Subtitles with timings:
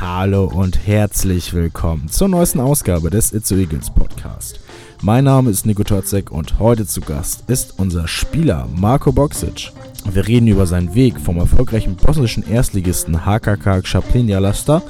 [0.00, 4.58] Hallo und herzlich willkommen zur neuesten Ausgabe des It's Eagles Podcast.
[5.02, 9.70] Mein Name ist Nico Totzek und heute zu Gast ist unser Spieler Marco Boxic.
[10.10, 14.80] Wir reden über seinen Weg vom erfolgreichen bosnischen Erstligisten HKK Chaplin Lasta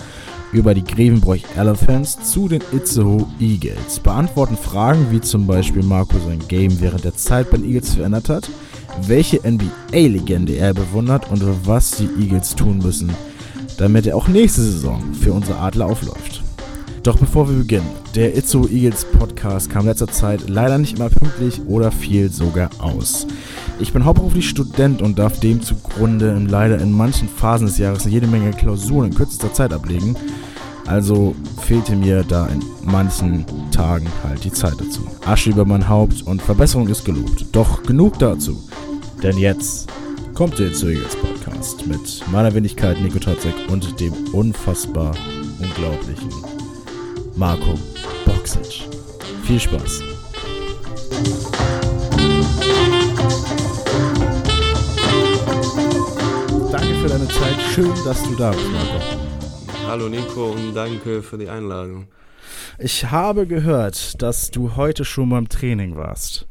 [0.53, 3.99] über die Grevenbroich Elephants zu den Itzehoe Eagles.
[3.99, 8.29] Beantworten Fragen wie zum Beispiel Marco sein Game während der Zeit bei den Eagles verändert
[8.29, 8.49] hat,
[9.09, 13.11] welche NBA-Legende er bewundert und was die Eagles tun müssen,
[13.81, 16.43] damit er auch nächste Saison für unsere Adler aufläuft.
[17.03, 21.63] Doch bevor wir beginnen, der Itzo Eagles Podcast kam letzter Zeit leider nicht immer pünktlich
[21.67, 23.27] oder fiel sogar aus.
[23.79, 28.27] Ich bin hauptberuflich Student und darf dem zugrunde leider in manchen Phasen des Jahres jede
[28.27, 30.15] Menge Klausuren in kürzester Zeit ablegen.
[30.87, 35.07] Also fehlte mir da in manchen Tagen halt die Zeit dazu.
[35.25, 37.47] Asche über mein Haupt und Verbesserung ist gelobt.
[37.53, 38.63] Doch genug dazu.
[39.23, 39.89] Denn jetzt
[40.41, 41.41] kommt der Itzo Eagles Podcast.
[41.51, 45.15] Podcast mit meiner Wenigkeit Nico Totzek und dem unfassbar
[45.59, 46.31] unglaublichen
[47.37, 47.79] Marco
[48.25, 48.89] Boxic.
[49.43, 50.03] Viel Spaß!
[56.73, 57.61] Danke für deine Zeit.
[57.75, 59.89] Schön, dass du da bist, Marco.
[59.89, 62.07] Hallo Nico und danke für die Einladung.
[62.79, 66.49] Ich habe gehört, dass du heute schon beim Training warst.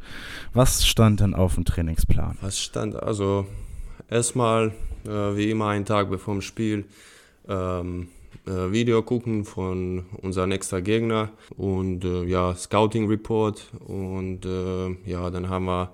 [0.54, 2.38] Was stand denn auf dem Trainingsplan?
[2.42, 2.96] Was stand?
[2.96, 3.48] Also
[4.10, 4.74] erstmal
[5.06, 6.86] äh, wie immer einen Tag bevor dem Spiel
[7.48, 8.10] ähm,
[8.46, 15.30] äh, Video gucken von unserem nächsten Gegner und äh, ja, Scouting Report und äh, ja,
[15.30, 15.94] dann haben wir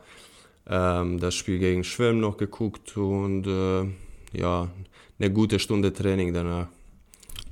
[0.67, 3.85] ähm, das Spiel gegen Schwelm noch geguckt und äh,
[4.37, 4.69] ja,
[5.19, 6.67] eine gute Stunde Training danach.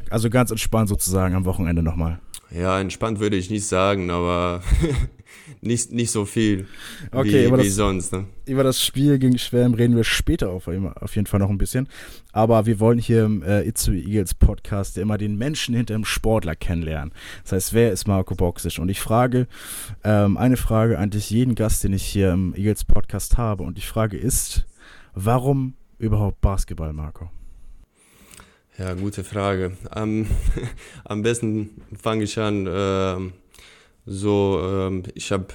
[0.09, 2.19] Also ganz entspannt sozusagen am Wochenende nochmal.
[2.51, 4.61] Ja, entspannt würde ich nicht sagen, aber
[5.63, 6.67] nicht, nicht so viel
[7.11, 8.11] okay, wie, wie das, sonst.
[8.11, 8.25] Ne?
[8.45, 11.87] Über das Spiel gegen Schwelm reden wir später auf, auf jeden Fall noch ein bisschen.
[12.31, 16.55] Aber wir wollen hier im äh, Itzu Eagles Podcast immer den Menschen hinter dem Sportler
[16.55, 17.13] kennenlernen.
[17.43, 18.79] Das heißt, wer ist Marco Boxisch?
[18.79, 19.47] Und ich frage
[20.03, 23.63] ähm, eine Frage eigentlich jeden Gast, den ich hier im Eagles Podcast habe.
[23.63, 24.65] Und die Frage ist,
[25.13, 27.29] warum überhaupt Basketball, Marco?
[28.77, 29.77] Ja, gute Frage.
[29.91, 30.25] Am,
[31.05, 32.67] am besten fange ich an.
[32.67, 33.42] Äh,
[34.05, 35.47] so, ähm, ich habe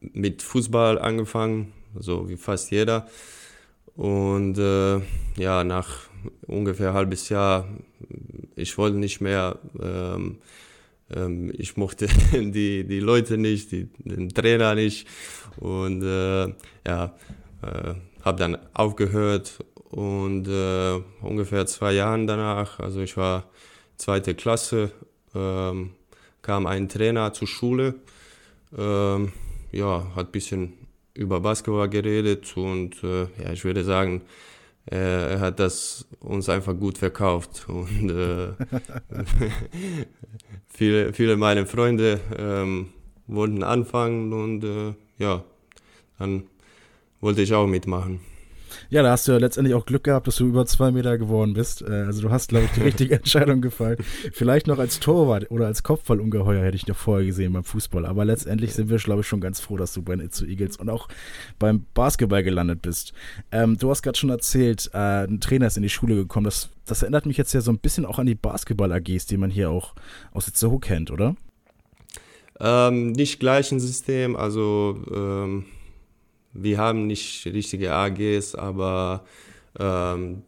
[0.00, 3.06] mit Fußball angefangen, so wie fast jeder.
[3.94, 5.00] Und äh,
[5.36, 6.08] ja, nach
[6.46, 7.68] ungefähr ein halbes Jahr,
[8.56, 9.58] ich wollte nicht mehr.
[9.80, 10.38] Ähm,
[11.14, 15.06] ähm, ich mochte die, die Leute nicht, die, den Trainer nicht.
[15.58, 16.48] Und äh,
[16.86, 17.14] ja,
[17.62, 19.58] äh, habe dann aufgehört
[19.90, 23.44] und äh, ungefähr zwei Jahre danach, also ich war
[23.96, 24.90] zweite Klasse,
[25.34, 25.90] ähm,
[26.42, 27.94] kam ein Trainer zur Schule,
[28.76, 29.32] ähm,
[29.70, 30.72] ja, hat ein bisschen
[31.14, 34.22] über Basketball geredet und äh, ja, ich würde sagen,
[34.84, 38.48] er hat das uns einfach gut verkauft und äh,
[40.68, 42.88] viele, viele meiner Freunde ähm,
[43.26, 45.44] wollten anfangen und äh, ja,
[46.18, 46.44] dann
[47.20, 48.20] wollte ich auch mitmachen.
[48.92, 51.54] Ja, da hast du ja letztendlich auch Glück gehabt, dass du über zwei Meter geworden
[51.54, 51.80] bist.
[51.80, 53.96] Äh, also du hast, glaube ich, die richtige Entscheidung gefallen.
[54.34, 58.04] Vielleicht noch als Torwart oder als Kopfballungeheuer hätte ich noch vorher gesehen beim Fußball.
[58.04, 60.76] Aber letztendlich sind wir, glaube ich, schon ganz froh, dass du bei den Itzu Eagles
[60.76, 61.08] und auch
[61.58, 63.14] beim Basketball gelandet bist.
[63.50, 66.44] Ähm, du hast gerade schon erzählt, äh, ein Trainer ist in die Schule gekommen.
[66.44, 69.48] Das, das erinnert mich jetzt ja so ein bisschen auch an die Basketball-AGs, die man
[69.48, 69.94] hier auch
[70.32, 71.34] aus Itzehoe kennt, oder?
[72.60, 75.64] Ähm, nicht gleich ein System, also ähm,
[76.52, 79.24] wir haben nicht richtige AGs, aber
[79.78, 80.42] ähm,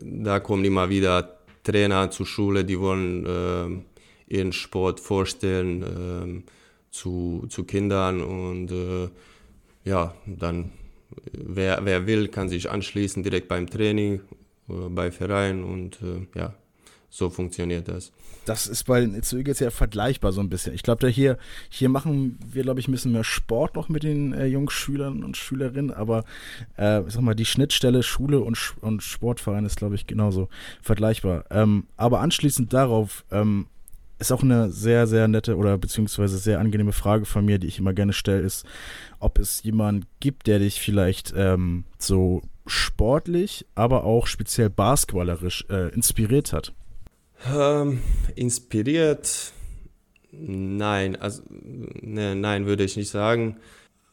[0.00, 6.50] da kommen immer wieder Trainer zur Schule, die wollen äh, ihren Sport vorstellen äh,
[6.90, 9.08] zu, zu Kindern und äh,
[9.84, 10.72] ja, dann
[11.32, 14.20] wer, wer will, kann sich anschließen direkt beim Training,
[14.68, 16.54] äh, bei Verein und äh, ja,
[17.08, 18.12] so funktioniert das.
[18.50, 20.74] Das ist bei den Itzu Eagles ja vergleichbar so ein bisschen.
[20.74, 21.38] Ich glaube, hier,
[21.68, 25.22] hier machen wir, glaube ich, ein bisschen mehr Sport noch mit den äh, jungen Schülern
[25.22, 26.24] und Schülerinnen, aber
[26.76, 30.48] äh, ich sag mal, die Schnittstelle Schule und, und Sportverein ist, glaube ich, genauso
[30.82, 31.44] vergleichbar.
[31.50, 33.68] Ähm, aber anschließend darauf ähm,
[34.18, 37.78] ist auch eine sehr, sehr nette oder beziehungsweise sehr angenehme Frage von mir, die ich
[37.78, 38.66] immer gerne stelle, ist,
[39.20, 45.94] ob es jemanden gibt, der dich vielleicht ähm, so sportlich, aber auch speziell basketballerisch äh,
[45.94, 46.72] inspiriert hat.
[47.48, 48.00] Ähm,
[48.34, 49.52] inspiriert?
[50.32, 53.56] Nein, also ne, nein, würde ich nicht sagen.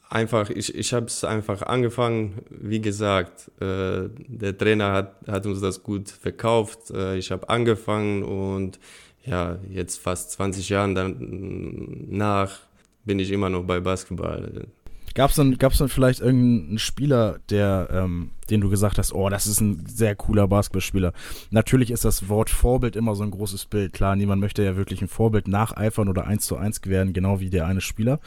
[0.09, 2.39] Einfach, ich, ich habe es einfach angefangen.
[2.49, 6.91] Wie gesagt, äh, der Trainer hat, hat uns das gut verkauft.
[6.91, 8.79] Äh, ich habe angefangen und
[9.25, 12.59] ja, jetzt fast 20 Jahre danach
[13.03, 14.67] bin ich immer noch bei Basketball.
[15.17, 19.29] Gab es dann, gab's dann vielleicht irgendeinen Spieler, der, ähm, den du gesagt hast, oh,
[19.29, 21.11] das ist ein sehr cooler Basketballspieler?
[21.49, 23.93] Natürlich ist das Wort Vorbild immer so ein großes Bild.
[23.93, 27.49] Klar, niemand möchte ja wirklich ein Vorbild nacheifern oder eins zu eins werden, genau wie
[27.49, 28.19] der eine Spieler.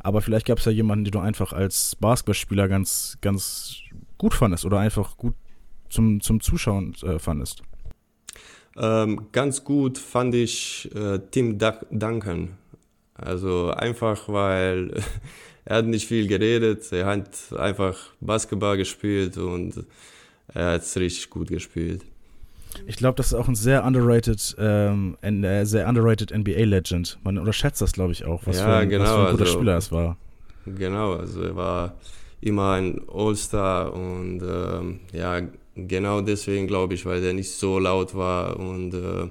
[0.00, 3.74] Aber vielleicht gab es ja jemanden, den du einfach als Basketballspieler ganz, ganz
[4.16, 5.34] gut fandest oder einfach gut
[5.90, 7.62] zum, zum Zuschauen äh, fandest.
[8.78, 12.56] Ähm, ganz gut fand ich äh, Tim Duncan.
[13.12, 14.94] Also einfach, weil
[15.68, 19.84] er hat nicht viel geredet, er hat einfach Basketball gespielt und
[20.54, 22.06] er hat es richtig gut gespielt.
[22.86, 27.18] Ich glaube, das ist auch ein sehr underrated, ähm, ein äh, sehr underrated NBA-Legend.
[27.22, 29.44] Man unterschätzt das, glaube ich, auch, was, ja, für, ein, genau, was für ein guter
[29.44, 30.16] also, Spieler es war.
[30.64, 31.94] Genau, also er war
[32.40, 35.42] immer ein All-Star und ähm, ja,
[35.74, 39.28] genau deswegen glaube ich, weil er nicht so laut war und äh,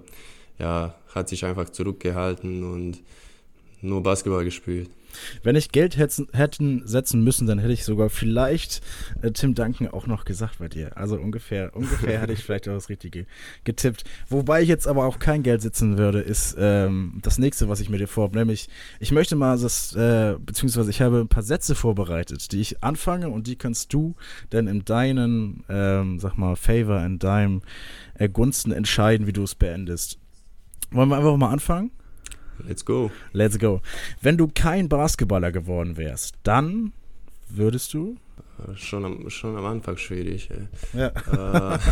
[0.60, 3.00] ja, hat sich einfach zurückgehalten und
[3.82, 4.92] nur Basketball gespielt.
[5.44, 8.82] Wenn ich Geld hätten, hätten setzen müssen, dann hätte ich sogar vielleicht
[9.22, 10.98] äh, Tim Duncan auch noch gesagt bei dir.
[10.98, 13.26] Also ungefähr, ungefähr hätte ich vielleicht auch das Richtige
[13.64, 14.04] getippt.
[14.30, 17.90] Wobei ich jetzt aber auch kein Geld setzen würde, ist ähm, das nächste, was ich
[17.90, 18.38] mir dir vorhabe.
[18.38, 18.70] Nämlich,
[19.00, 23.30] ich möchte mal das, äh, beziehungsweise ich habe ein paar Sätze vorbereitet, die ich anfange
[23.30, 24.16] und die kannst du
[24.50, 27.62] dann in deinen, ähm, sag mal, Favor, in deinem
[28.16, 30.20] äh, Gunsten entscheiden, wie du es beendest.
[30.92, 31.92] Wollen wir einfach mal anfangen?
[32.66, 33.12] Let's go.
[33.34, 33.82] Let's go.
[34.22, 36.94] Wenn du kein Basketballer geworden wärst, dann
[37.50, 38.18] würdest du?
[38.60, 40.50] Äh, schon am, schon am Anfang schwierig.
[40.52, 40.68] Ey.
[41.00, 41.76] Ja.
[41.76, 41.80] Äh,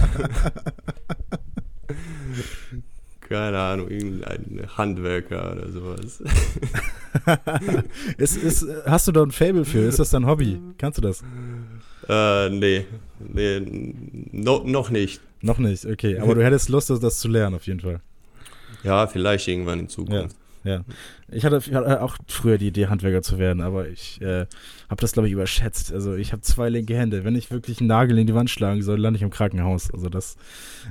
[3.21, 6.21] keine Ahnung, irgendein Handwerker oder sowas.
[8.17, 9.79] ist, ist, hast du da ein Fable für?
[9.79, 10.59] Ist das dein Hobby?
[10.77, 11.23] Kannst du das?
[12.07, 12.85] Äh, nee,
[13.19, 13.93] nee
[14.31, 15.21] no, noch nicht.
[15.41, 16.19] Noch nicht, okay.
[16.19, 18.01] Aber du hättest Lust, das zu lernen, auf jeden Fall.
[18.83, 20.33] Ja, vielleicht irgendwann in Zukunft.
[20.33, 20.44] Ja.
[20.65, 20.83] Ja,
[21.31, 24.47] ich hatte, ich hatte, auch früher die Idee, Handwerker zu werden, aber ich äh,
[24.89, 25.93] habe das, glaube ich, überschätzt.
[25.93, 27.23] Also ich habe zwei linke Hände.
[27.23, 29.91] Wenn ich wirklich einen Nagel in die Wand schlagen soll, lande ich im Krankenhaus.
[29.91, 30.37] Also das,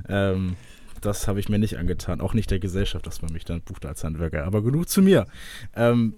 [0.07, 0.55] ähm,
[1.01, 2.21] das habe ich mir nicht angetan.
[2.21, 4.45] Auch nicht der Gesellschaft, dass man mich dann bucht als Handwerker.
[4.45, 5.27] Aber genug zu mir.
[5.75, 6.13] Ähm,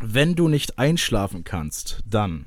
[0.00, 2.46] wenn du nicht einschlafen kannst, dann?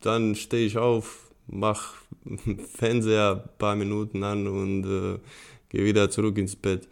[0.00, 1.94] Dann stehe ich auf, mach
[2.76, 5.18] Fernseher ein paar Minuten an und äh,
[5.68, 6.88] gehe wieder zurück ins Bett.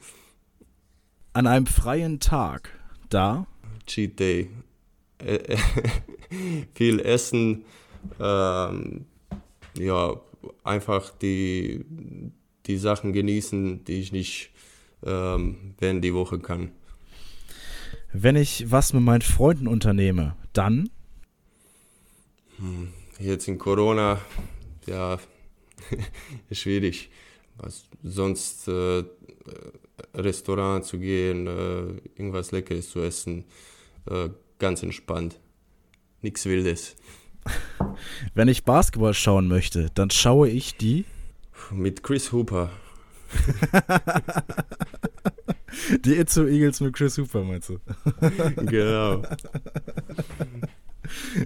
[1.32, 2.70] An einem freien Tag,
[3.14, 3.46] da?
[3.86, 4.50] Cheat Day.
[6.74, 7.64] viel essen,
[8.20, 9.06] ähm,
[9.78, 10.20] ja,
[10.62, 11.84] einfach die,
[12.66, 14.50] die Sachen genießen, die ich nicht
[15.04, 16.72] ähm, während die Woche kann.
[18.12, 20.90] Wenn ich was mit meinen Freunden unternehme, dann?
[22.58, 24.20] Hm, jetzt in Corona,
[24.86, 25.18] ja,
[26.52, 27.10] schwierig.
[27.56, 29.04] Was sonst äh,
[30.14, 33.44] Restaurant zu gehen, äh, irgendwas Leckeres zu essen,
[34.10, 35.40] äh, ganz entspannt.
[36.22, 36.96] Nichts Wildes.
[38.34, 41.04] Wenn ich Basketball schauen möchte, dann schaue ich die.
[41.70, 42.70] Mit Chris Hooper.
[46.04, 47.78] die Itzo Eagles mit Chris Hooper, meinst du?
[48.66, 49.22] genau.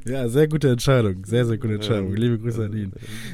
[0.05, 1.25] Ja, sehr gute Entscheidung.
[1.25, 2.15] Sehr, sehr gute Entscheidung.
[2.15, 2.93] Liebe Grüße an ihn.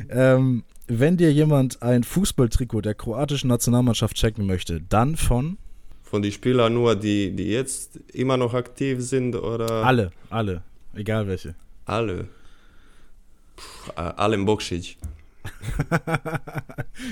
[0.08, 5.58] Ähm, wenn dir jemand ein Fußballtrikot der kroatischen Nationalmannschaft checken möchte, dann von?
[6.02, 9.84] Von den Spielern nur, die, die jetzt immer noch aktiv sind oder?
[9.84, 10.62] Alle, alle.
[10.94, 11.54] Egal welche.
[11.86, 12.28] Alle.
[13.56, 14.96] Puh, Alem Boksic.
[15.90, 16.38] ja,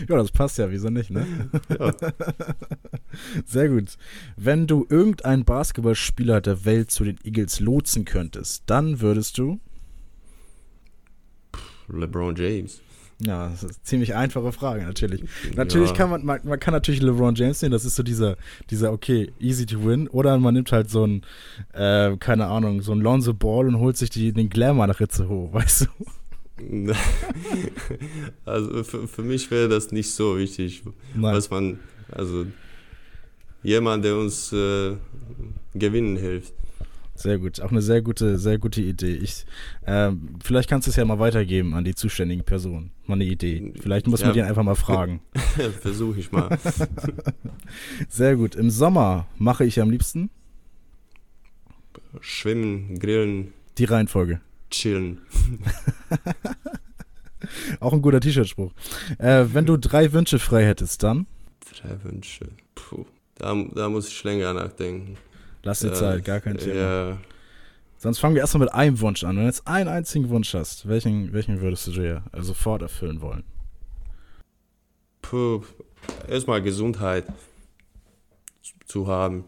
[0.09, 1.27] das passt ja, wieso nicht, ne?
[1.79, 1.95] Ja.
[3.47, 3.97] Sehr gut.
[4.37, 9.61] Wenn du irgendeinen Basketballspieler der Welt zu den Eagles lotsen könntest, dann würdest du?
[11.89, 12.81] LeBron James.
[13.25, 15.23] Ja, das ist eine ziemlich einfache Frage, natürlich.
[15.55, 15.97] Natürlich ja.
[15.97, 18.37] kann man, man, man kann natürlich LeBron James nehmen, das ist so dieser,
[18.71, 20.09] dieser, okay, easy to win.
[20.09, 21.23] Oder man nimmt halt so ein,
[21.73, 25.29] äh, keine Ahnung, so ein Lonzo Ball und holt sich die, den Glamour nach Ritze
[25.29, 25.87] hoch, weißt du?
[28.45, 30.83] also für, für mich wäre das nicht so wichtig,
[31.15, 31.35] Nein.
[31.35, 32.47] was man, also
[33.63, 34.97] jemand, der uns äh,
[35.75, 36.55] gewinnen hilft.
[37.23, 39.15] Sehr gut, auch eine sehr gute, sehr gute Idee.
[39.15, 39.47] Ich,
[39.87, 42.91] ähm, vielleicht kannst du es ja mal weitergeben an die zuständigen Personen.
[43.07, 43.73] Mal eine Idee.
[43.81, 44.27] Vielleicht muss ja.
[44.27, 45.21] man die einfach mal fragen.
[45.81, 46.59] Versuche ich mal.
[48.09, 48.57] sehr gut.
[48.57, 50.31] Im Sommer mache ich am liebsten
[52.21, 53.53] Schwimmen, Grillen.
[53.79, 54.41] Die Reihenfolge.
[54.71, 55.21] Chillen.
[57.79, 58.73] auch ein guter T-Shirt-Spruch.
[59.19, 61.29] Äh, wenn du drei Wünsche frei hättest, dann?
[61.81, 62.49] Drei Wünsche.
[62.75, 63.07] Puh.
[63.37, 65.17] Da, da muss ich länger nachdenken.
[65.63, 66.75] Lass dir Zeit, gar kein Thema.
[66.75, 67.19] Ja.
[67.99, 69.37] Sonst fangen wir erstmal mit einem Wunsch an.
[69.37, 73.45] Wenn du jetzt einen einzigen Wunsch hast, welchen, welchen würdest du dir sofort erfüllen wollen?
[75.23, 75.63] Puh,
[76.29, 77.27] erstmal Gesundheit
[78.87, 79.45] zu haben,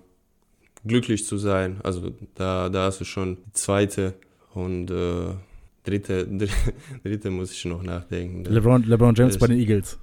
[0.87, 1.81] glücklich zu sein.
[1.83, 4.15] Also da, da hast du schon die zweite
[4.55, 5.35] und äh,
[5.83, 6.27] dritte,
[7.03, 8.45] dritte muss ich noch nachdenken.
[8.45, 9.99] LeBron, LeBron James bei den Eagles.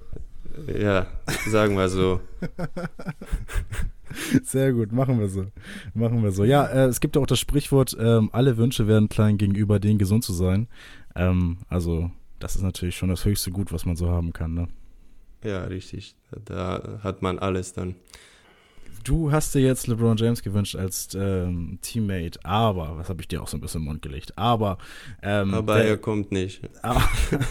[0.78, 1.06] Ja,
[1.48, 2.20] sagen wir so.
[4.42, 5.46] Sehr gut, machen wir so.
[5.94, 6.44] Machen wir so.
[6.44, 9.98] Ja, äh, es gibt ja auch das Sprichwort, ähm, alle Wünsche werden klein gegenüber denen
[9.98, 10.68] gesund zu sein.
[11.14, 14.68] Ähm, also, das ist natürlich schon das höchste Gut, was man so haben kann, ne?
[15.44, 16.14] Ja, richtig.
[16.44, 17.96] Da hat man alles dann
[19.02, 23.42] du hast dir jetzt LeBron James gewünscht als ähm, Teammate, aber, was habe ich dir
[23.42, 24.78] auch so ein bisschen im Mund gelegt, aber.
[25.22, 26.60] Ähm, aber der, er kommt nicht.
[26.82, 27.02] Aber,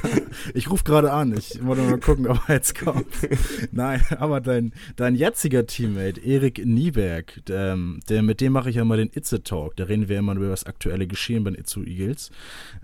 [0.54, 3.08] ich rufe gerade an, ich wollte mal gucken, ob er jetzt kommt.
[3.72, 8.76] Nein, aber dein, dein jetziger Teammate, Erik Nieberg, der, ähm, der, mit dem mache ich
[8.76, 11.60] ja mal den Itze Talk, da reden wir immer über das aktuelle Geschehen bei den
[11.60, 12.32] Itzu Eagles.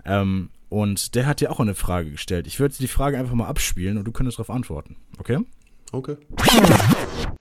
[0.04, 2.46] Ähm, und der hat dir auch eine Frage gestellt.
[2.46, 5.38] Ich würde die Frage einfach mal abspielen und du könntest darauf antworten, okay?
[5.92, 6.16] Okay.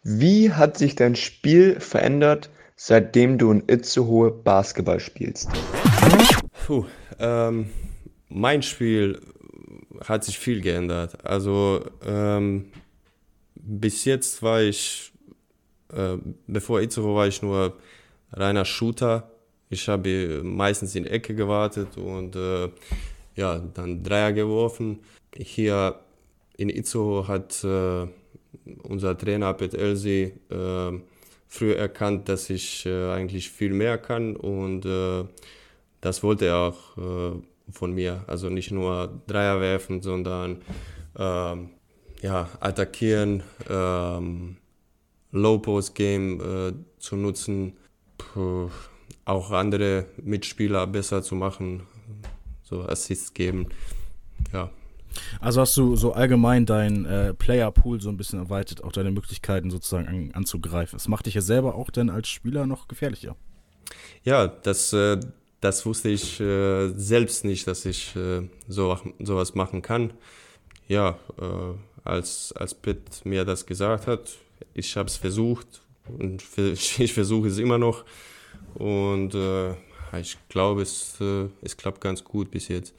[0.04, 5.50] Wie hat sich dein Spiel verändert, seitdem du in Itzehoe Basketball spielst?
[6.66, 6.86] Puh,
[7.20, 7.70] ähm,
[8.30, 9.20] mein Spiel
[10.06, 11.26] hat sich viel geändert.
[11.26, 12.72] Also ähm,
[13.56, 15.12] bis jetzt war ich,
[15.92, 17.78] äh, bevor Itzehoe war ich nur
[18.32, 19.32] reiner Shooter.
[19.70, 22.70] Ich habe meistens in Ecke gewartet und äh,
[23.36, 25.00] ja, dann Dreier geworfen.
[25.36, 26.00] Hier
[26.56, 28.08] in Itzehoe hat äh,
[28.84, 31.00] unser Trainer Pet Elsi äh,
[31.48, 35.24] früh erkannt, dass ich äh, eigentlich viel mehr kann und äh,
[36.02, 38.24] das wollte er auch äh, von mir.
[38.28, 40.62] Also nicht nur Dreier werfen, sondern
[41.18, 41.70] ähm,
[42.22, 44.58] ja, attackieren, ähm,
[45.32, 47.74] Low-Post-Game äh, zu nutzen,
[48.18, 48.70] Puh,
[49.26, 51.84] auch andere Mitspieler besser zu machen,
[52.64, 53.68] so Assists geben.
[54.52, 54.72] Ja,
[55.40, 59.70] also hast du so allgemein dein äh, Player-Pool so ein bisschen erweitert, auch deine Möglichkeiten
[59.70, 60.98] sozusagen an, anzugreifen.
[60.98, 63.36] Das macht dich ja selber auch dann als Spieler noch gefährlicher.
[64.24, 65.20] Ja, das, äh,
[65.62, 70.14] das wusste ich äh, selbst nicht, dass ich äh, so, sowas machen kann.
[70.88, 74.32] Ja, äh, als, als Pitt mir das gesagt hat,
[74.74, 78.06] ich habe es versucht und ich versuche es immer noch.
[78.76, 79.72] Und äh,
[80.20, 81.20] ich glaube, es,
[81.62, 82.94] es klappt ganz gut bis jetzt.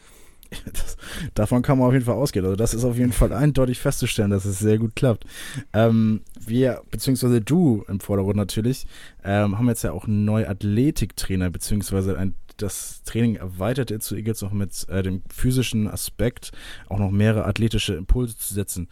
[0.73, 0.97] Das,
[1.35, 2.45] davon kann man auf jeden Fall ausgehen.
[2.45, 5.25] Also das ist auf jeden Fall eindeutig festzustellen, dass es sehr gut klappt.
[5.73, 8.87] Ähm, wir, beziehungsweise du im Vordergrund natürlich,
[9.25, 14.43] ähm, haben jetzt ja auch einen neuen Athletiktrainer, beziehungsweise ein, das Training erweitert zu Eagles
[14.43, 16.51] noch mit äh, dem physischen Aspekt,
[16.89, 18.89] auch noch mehrere athletische Impulse zu setzen.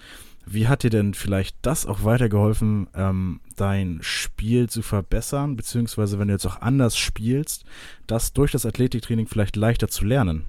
[0.48, 6.28] Wie hat dir denn vielleicht das auch weitergeholfen, ähm, dein Spiel zu verbessern, beziehungsweise wenn
[6.28, 7.64] du jetzt auch anders spielst,
[8.06, 10.44] das durch das Athletiktraining vielleicht leichter zu lernen?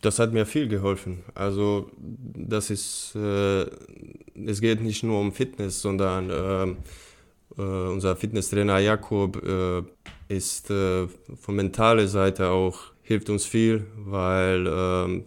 [0.00, 1.22] Das hat mir viel geholfen.
[1.34, 3.66] Also das ist, äh,
[4.46, 9.82] es geht nicht nur um Fitness, sondern äh, äh, unser Fitnesstrainer Jakob äh,
[10.28, 11.06] ist äh,
[11.38, 15.24] von mentaler Seite auch hilft uns viel, weil ähm,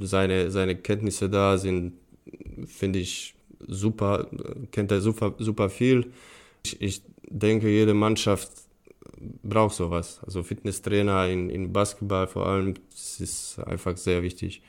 [0.00, 1.94] seine, seine Kenntnisse da sind,
[2.66, 3.34] finde ich
[3.66, 4.28] super,
[4.70, 6.12] kennt er super, super viel.
[6.64, 8.50] Ich, ich denke, jede Mannschaft
[9.42, 10.20] braucht sowas.
[10.24, 14.62] Also Fitnesstrainer in, in Basketball vor allem, das ist einfach sehr wichtig.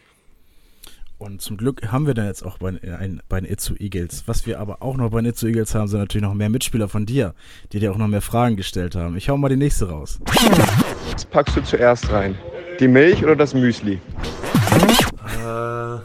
[1.18, 4.24] Und zum Glück haben wir dann jetzt auch bei, ein, bei den Itzu Eagles.
[4.26, 6.90] Was wir aber auch noch bei den Itzu Eagles haben, sind natürlich noch mehr Mitspieler
[6.90, 7.36] von dir,
[7.72, 9.16] die dir auch noch mehr Fragen gestellt haben.
[9.16, 10.20] Ich hau mal die nächste raus.
[11.14, 12.36] Was packst du zuerst rein?
[12.80, 14.02] Die Milch oder das Müsli?
[15.46, 15.98] Äh,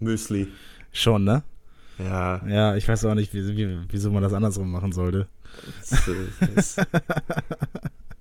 [0.00, 0.48] Müsli.
[0.90, 1.42] Schon, ne?
[1.98, 2.40] Ja.
[2.48, 5.28] Ja, ich weiß auch nicht, wie, wie, wieso man das andersrum machen sollte.
[5.90, 6.10] Das,
[6.54, 6.76] das,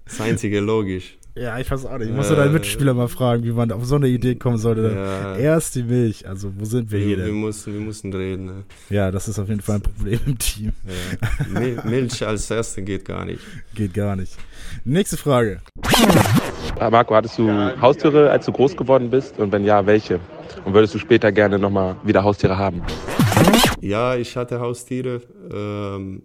[0.06, 1.18] das einzige logisch.
[1.34, 2.10] Ja, ich weiß auch nicht.
[2.10, 4.92] Ich muss äh, deinen Mitspieler mal fragen, wie man auf so eine Idee kommen sollte.
[4.94, 5.38] Ja.
[5.38, 6.28] Erst die Milch.
[6.28, 7.26] Also, wo sind wir, wir hier denn?
[7.28, 8.46] Wir mussten, wir mussten reden.
[8.46, 8.64] Ne?
[8.90, 10.74] Ja, das ist auf jeden Fall ein Problem im Team.
[11.54, 11.84] Ja.
[11.90, 13.40] Milch als Erste geht gar nicht.
[13.74, 14.36] Geht gar nicht.
[14.84, 15.62] Nächste Frage.
[16.80, 19.40] Ah, Marco, hattest du Haustiere, als du groß geworden bist?
[19.40, 20.20] Und wenn ja, welche?
[20.66, 22.82] Und würdest du später gerne nochmal wieder Haustiere haben?
[23.80, 25.22] Ja, ich hatte Haustiere.
[25.50, 26.24] Ähm,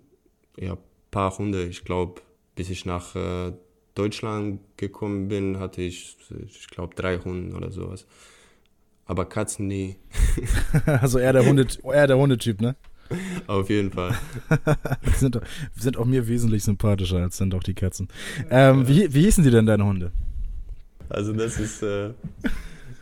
[0.58, 0.76] ja,
[1.16, 1.64] paar Hunde.
[1.64, 2.20] Ich glaube,
[2.56, 3.52] bis ich nach äh,
[3.94, 8.06] Deutschland gekommen bin, hatte ich, ich glaube, drei Hunde oder sowas.
[9.06, 9.96] Aber Katzen nie.
[10.85, 12.76] also eher der, Hunde, eher der Hundetyp, ne?
[13.46, 14.14] Auf jeden Fall.
[15.16, 15.40] sind,
[15.75, 18.08] sind auch mir wesentlich sympathischer als sind auch die Katzen.
[18.50, 20.12] Ähm, wie, wie hießen die denn, deine Hunde?
[21.08, 22.11] Also das ist, äh,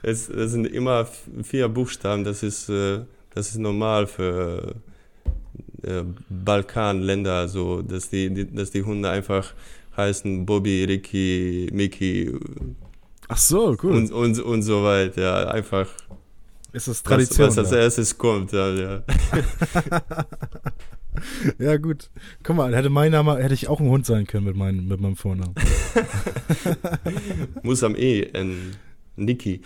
[0.02, 1.08] es, das sind immer
[1.42, 2.22] vier Buchstaben.
[2.22, 3.00] Das ist, äh,
[3.34, 4.76] das ist normal für
[6.28, 9.54] Balkanländer, so dass die, die, dass die Hunde einfach
[9.96, 12.32] heißen Bobby, Ricky, Mickey.
[13.28, 13.92] Ach so, cool.
[13.92, 15.88] Und, und, und so weiter, ja, einfach.
[16.72, 17.48] Ist das Tradition?
[17.48, 18.68] Was, was als erstes kommt, ja.
[18.74, 19.02] Ja,
[21.58, 22.10] ja gut.
[22.42, 25.00] Guck mal, hätte mein Name, hätte ich auch ein Hund sein können mit, mein, mit
[25.00, 25.54] meinem Vornamen.
[27.62, 28.76] Muss am E enden.
[29.16, 29.60] Niki.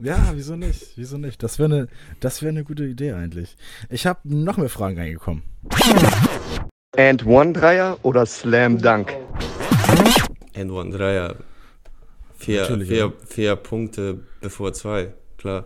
[0.00, 0.92] Ja, wieso nicht?
[0.96, 1.42] Wieso nicht?
[1.42, 1.88] Das wäre eine
[2.40, 3.56] wär ne gute Idee eigentlich.
[3.90, 5.42] Ich habe noch mehr Fragen reingekommen.
[6.96, 9.12] And One Dreier oder Slam Dunk?
[10.54, 11.36] And One Dreier.
[12.36, 13.12] Vier, Natürlich, vier, ja.
[13.26, 15.64] vier Punkte bevor zwei, klar.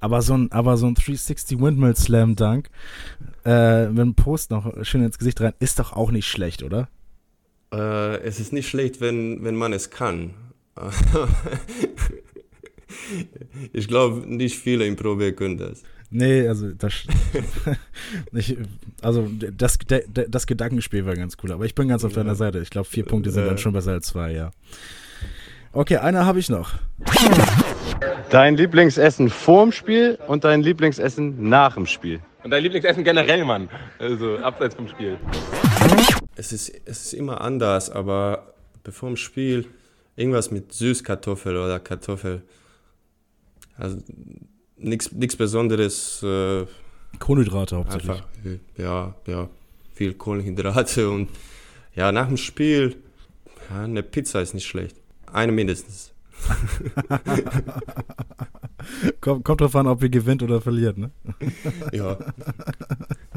[0.00, 2.70] Aber so ein, aber so ein 360 Windmill Slam Dunk,
[3.44, 6.88] äh, mit einem Post noch schön ins Gesicht rein, ist doch auch nicht schlecht, oder?
[7.72, 10.34] Äh, es ist nicht schlecht, wenn, wenn man es kann.
[13.72, 15.82] ich glaube, nicht viele im Pro B können das.
[16.10, 16.92] Nee, also das,
[18.32, 18.56] ich,
[19.00, 22.18] also das, der- das Gedankenspiel war ganz cool, aber ich bin ganz auf Ja.
[22.22, 22.58] deiner Seite.
[22.60, 24.50] Ich glaube, vier Punkte sind dann schon besser als zwei, ja.
[25.72, 26.74] Okay, einer habe ich noch.
[28.30, 32.20] Dein Lieblingsessen vorm Spiel und dein Lieblingsessen nach dem Spiel?
[32.44, 33.68] Und dein Lieblingsessen generell, Mann.
[33.98, 35.16] Also abseits vom Spiel.
[36.34, 38.54] Es ist, es ist immer anders, aber
[38.84, 39.66] bevor dem Spiel
[40.16, 42.42] irgendwas mit Süßkartoffel oder Kartoffel.
[43.76, 43.98] Also
[44.76, 46.66] nichts Besonderes, äh,
[47.18, 48.10] Kohlenhydrate hauptsächlich.
[48.10, 49.48] einfach, äh, ja, ja,
[49.94, 51.28] viel Kohlenhydrate und
[51.94, 52.96] ja, nach dem Spiel,
[53.70, 54.96] ja, eine Pizza ist nicht schlecht.
[55.32, 56.12] Eine mindestens.
[59.20, 61.10] Kommt, kommt drauf an, ob ihr gewinnt oder verliert, ne?
[61.92, 62.18] Ja,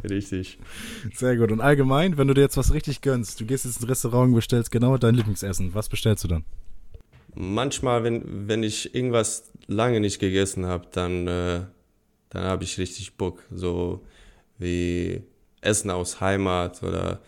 [0.03, 0.57] richtig.
[1.13, 1.51] Sehr gut.
[1.51, 4.35] Und allgemein, wenn du dir jetzt was richtig gönnst, du gehst jetzt ins Restaurant und
[4.35, 6.45] bestellst genau dein Lieblingsessen, was bestellst du dann?
[7.35, 11.61] Manchmal, wenn, wenn ich irgendwas lange nicht gegessen habe, dann, äh,
[12.29, 13.43] dann habe ich richtig Bock.
[13.51, 14.03] So
[14.57, 15.21] wie
[15.61, 17.19] Essen aus Heimat oder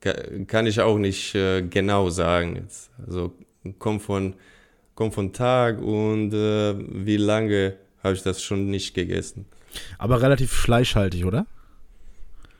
[0.00, 0.14] ka-
[0.46, 2.56] kann ich auch nicht äh, genau sagen.
[2.56, 2.90] Jetzt.
[3.06, 3.32] Also
[3.78, 4.34] kommt von,
[4.94, 6.74] kommt von Tag und äh,
[7.06, 9.46] wie lange habe ich das schon nicht gegessen.
[9.98, 11.46] Aber relativ fleischhaltig, oder?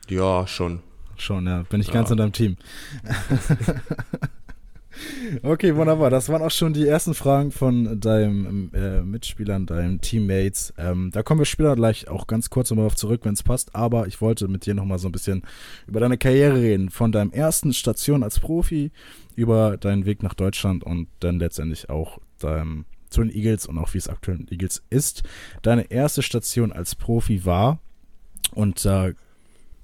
[0.07, 0.81] Ja, schon.
[1.17, 1.63] Schon, ja.
[1.63, 2.13] Bin ich ganz Ja.
[2.13, 2.57] in deinem Team.
[5.43, 6.09] okay, wunderbar.
[6.09, 10.73] Das waren auch schon die ersten Fragen von deinem äh, Mitspielern, deinen Teammates.
[10.77, 13.75] Ähm, da kommen wir später gleich auch ganz kurz nochmal auf zurück, wenn es passt.
[13.75, 15.43] Aber ich wollte mit dir nochmal so ein bisschen
[15.87, 16.89] über deine Karriere reden.
[16.89, 18.91] Von deinem ersten Station als Profi
[19.35, 23.93] über deinen Weg nach Deutschland und dann letztendlich auch deinem, zu den Eagles und auch
[23.93, 25.23] wie es aktuell mit Eagles ist.
[25.61, 27.79] Deine erste Station als Profi war,
[28.51, 29.11] und da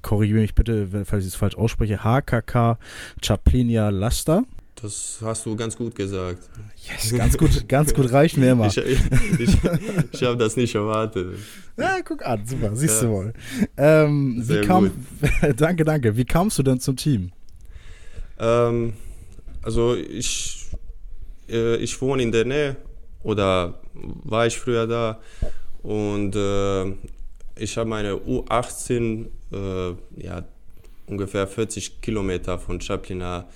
[0.02, 2.78] korrigiere mich bitte, falls ich es falsch ausspreche, HKK
[3.22, 4.44] Chaplinia Laster.
[4.84, 6.50] Das hast du ganz gut gesagt.
[6.86, 8.68] Yes, ganz gut, ganz gut reicht mir immer.
[8.68, 9.00] Ich, ich,
[9.40, 9.58] ich,
[10.12, 11.38] ich habe das nicht erwartet.
[11.78, 13.08] Ja, guck an, super, siehst Ja.
[13.08, 13.34] du wohl.
[13.78, 14.92] Ähm, wie Sehr kam,
[15.56, 16.18] danke, danke.
[16.18, 17.32] Wie kamst du denn zum Team?
[18.38, 18.92] Ähm,
[19.62, 20.68] also ich,
[21.48, 22.76] äh, ich wohne in der Nähe
[23.24, 25.22] oder war ich früher da
[25.82, 26.88] und äh,
[27.56, 30.44] ich habe meine U18 äh, ja,
[31.08, 33.48] ungefähr 40 Kilometer von Chaplina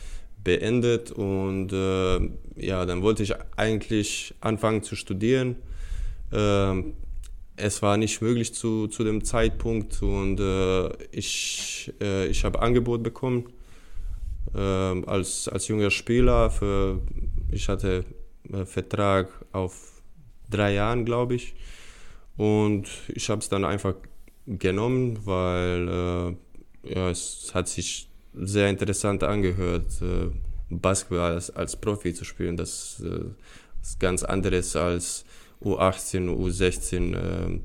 [0.47, 2.19] beendet und äh,
[2.55, 5.57] ja, dann wollte ich eigentlich anfangen zu studieren.
[6.31, 6.93] Ähm,
[7.57, 13.03] es war nicht möglich zu, zu dem Zeitpunkt und äh, ich, äh, ich habe Angebot
[13.03, 13.51] bekommen
[14.55, 16.49] ähm, als, als junger Spieler.
[16.49, 17.01] Für,
[17.51, 18.05] ich hatte
[18.47, 20.01] einen Vertrag auf
[20.49, 21.55] drei Jahren, glaube ich.
[22.37, 23.95] Und ich habe es dann einfach
[24.45, 26.37] genommen, weil
[26.85, 28.07] äh, ja, es hat sich
[28.39, 30.29] sehr interessant angehört, äh,
[30.69, 32.57] Basketball als, als Profi zu spielen.
[32.57, 33.25] Das äh,
[33.81, 35.25] ist ganz anderes als
[35.63, 37.15] U18, U16.
[37.15, 37.59] Äh,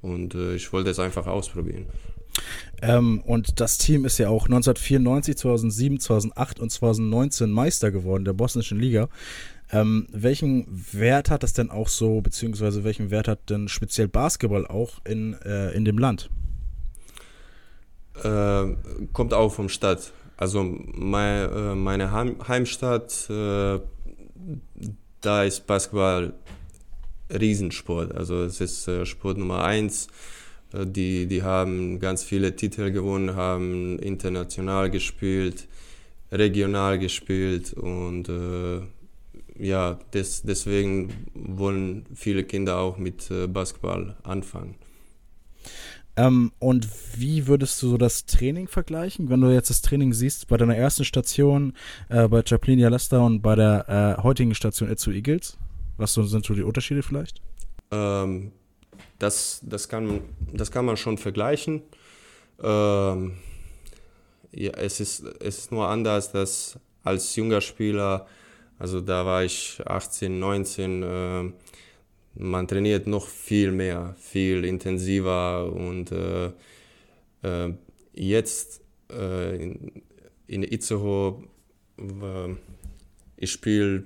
[0.00, 1.86] und ich wollte es einfach ausprobieren.
[2.82, 8.32] Ähm, und das Team ist ja auch 1994, 2007, 2008 und 2019 Meister geworden der
[8.32, 9.08] bosnischen Liga.
[9.70, 14.66] Ähm, welchen Wert hat das denn auch so, beziehungsweise welchen Wert hat denn speziell Basketball
[14.66, 16.30] auch in, äh, in dem Land?
[18.24, 18.76] Äh,
[19.12, 20.12] kommt auch vom Stadt.
[20.36, 23.80] Also äh, meine Heim Heimstadt, äh,
[25.20, 26.32] da ist Basketball
[27.30, 28.14] Riesensport.
[28.14, 30.08] Also es ist äh, Sport Nummer eins.
[30.72, 35.66] Die, die haben ganz viele Titel gewonnen, haben international gespielt,
[36.30, 38.82] regional gespielt und äh,
[39.58, 44.74] ja, des, deswegen wollen viele Kinder auch mit Basketball anfangen.
[46.18, 50.48] Ähm, und wie würdest du so das Training vergleichen, wenn du jetzt das Training siehst
[50.48, 51.74] bei deiner ersten Station
[52.08, 55.56] äh, bei Chaplinia Leicester und bei der äh, heutigen Station Itzu Eagles?
[55.96, 57.40] Was sind so die Unterschiede vielleicht?
[57.92, 58.50] Ähm,
[59.20, 61.82] das, das, kann, das kann man schon vergleichen.
[62.60, 63.36] Ähm,
[64.50, 68.26] ja, es, ist, es ist nur anders, dass als junger Spieler,
[68.76, 71.52] also da war ich 18, 19, äh,
[72.38, 76.46] man trainiert noch viel mehr, viel intensiver und äh,
[77.42, 77.74] äh,
[78.14, 80.02] jetzt äh, in,
[80.46, 81.44] in Itzehoe,
[81.98, 82.54] äh,
[83.36, 84.04] ich spiele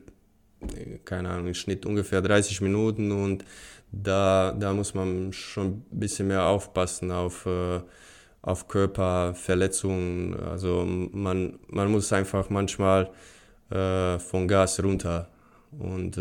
[1.04, 3.44] keine Ahnung, im Schnitt ungefähr 30 Minuten und
[3.90, 7.80] da, da muss man schon ein bisschen mehr aufpassen auf, äh,
[8.40, 10.38] auf Körperverletzungen.
[10.40, 13.10] Also man, man muss einfach manchmal
[13.70, 15.28] äh, von Gas runter.
[15.78, 16.18] Und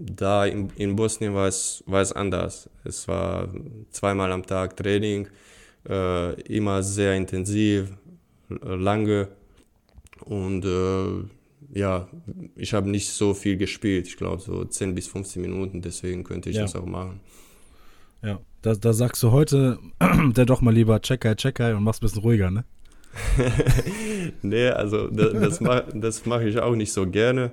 [0.00, 2.70] da in, in Bosnien war es, war es anders.
[2.84, 3.48] Es war
[3.90, 5.28] zweimal am Tag Training,
[5.88, 7.92] äh, immer sehr intensiv,
[8.48, 9.28] lange.
[10.24, 12.08] Und äh, ja,
[12.56, 14.06] ich habe nicht so viel gespielt.
[14.06, 16.62] Ich glaube so 10 bis 15 Minuten, deswegen könnte ich ja.
[16.62, 17.20] das auch machen.
[18.22, 19.78] Ja, da, da sagst du heute
[20.36, 22.64] der doch mal lieber Checker, Checker und machst ein bisschen ruhiger, ne?
[24.42, 27.50] nee, also das, das mache das mach ich auch nicht so gerne,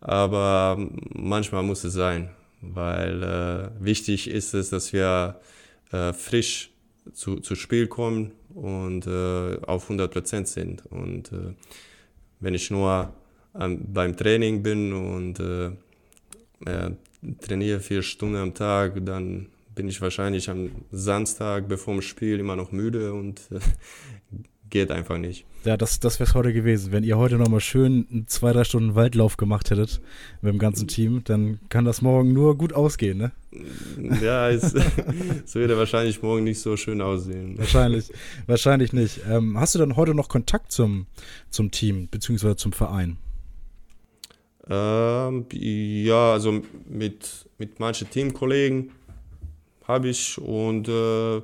[0.00, 0.78] aber
[1.14, 5.40] manchmal muss es sein, weil äh, wichtig ist es, dass wir
[5.92, 6.70] äh, frisch
[7.12, 10.86] zu, zu Spiel kommen und äh, auf 100% sind.
[10.86, 11.54] Und äh,
[12.40, 13.12] wenn ich nur
[13.52, 15.72] beim Training bin und äh,
[17.40, 22.56] trainiere vier Stunden am Tag, dann bin ich wahrscheinlich am Samstag bevor dem Spiel immer
[22.56, 23.58] noch müde und äh,
[24.70, 25.44] geht einfach nicht.
[25.64, 26.90] Ja, das, das wäre es heute gewesen.
[26.90, 30.00] Wenn ihr heute nochmal schön zwei, drei Stunden Waldlauf gemacht hättet
[30.40, 33.32] mit dem ganzen Team, dann kann das morgen nur gut ausgehen, ne?
[34.22, 34.74] Ja, es,
[35.44, 37.58] es würde wahrscheinlich morgen nicht so schön aussehen.
[37.58, 38.10] Wahrscheinlich,
[38.46, 39.20] wahrscheinlich nicht.
[39.28, 41.06] Ähm, hast du dann heute noch Kontakt zum,
[41.50, 43.18] zum Team, beziehungsweise zum Verein?
[44.68, 48.92] Ähm, ja, also mit, mit manchen Teamkollegen
[49.86, 51.42] habe ich und äh,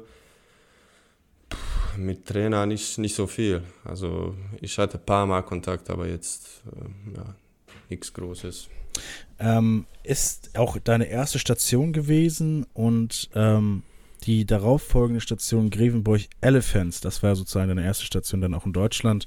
[1.97, 3.63] mit Trainer nicht, nicht so viel.
[3.85, 7.35] Also ich hatte ein paar Mal Kontakt, aber jetzt äh, ja,
[7.89, 8.69] nichts Großes.
[9.39, 13.83] Ähm, ist auch deine erste Station gewesen und ähm,
[14.23, 19.27] die darauffolgende Station Grevenburg Elephants, das war sozusagen deine erste Station dann auch in Deutschland.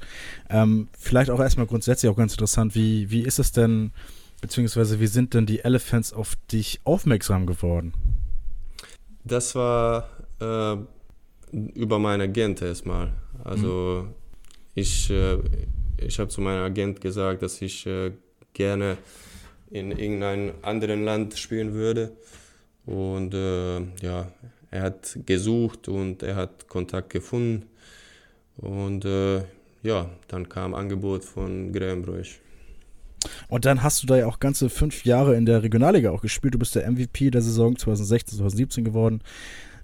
[0.49, 3.91] Ähm, vielleicht auch erstmal grundsätzlich auch ganz interessant, wie, wie ist es denn,
[4.41, 7.93] beziehungsweise wie sind denn die Elephants auf dich aufmerksam geworden?
[9.23, 10.77] Das war äh,
[11.51, 13.13] über meinen Agent erstmal.
[13.43, 14.13] Also mhm.
[14.75, 15.38] ich, äh,
[15.97, 18.12] ich habe zu meinem Agent gesagt, dass ich äh,
[18.53, 18.97] gerne
[19.69, 22.12] in irgendeinem anderen Land spielen würde.
[22.85, 24.31] Und äh, ja,
[24.71, 27.67] er hat gesucht und er hat Kontakt gefunden.
[28.57, 29.43] Und äh,
[29.83, 32.39] ja, dann kam Angebot von Grevenbroich.
[33.47, 36.53] Und dann hast du da ja auch ganze fünf Jahre in der Regionalliga auch gespielt.
[36.53, 39.21] Du bist der MVP der Saison 2016, 2017 geworden.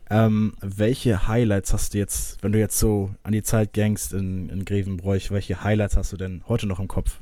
[0.10, 4.50] Ähm, welche Highlights hast du jetzt, wenn du jetzt so an die Zeit gängst in,
[4.50, 7.22] in Grevenbroich, welche Highlights hast du denn heute noch im Kopf?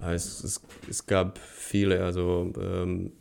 [0.00, 3.12] Es, es, es gab viele, also ähm,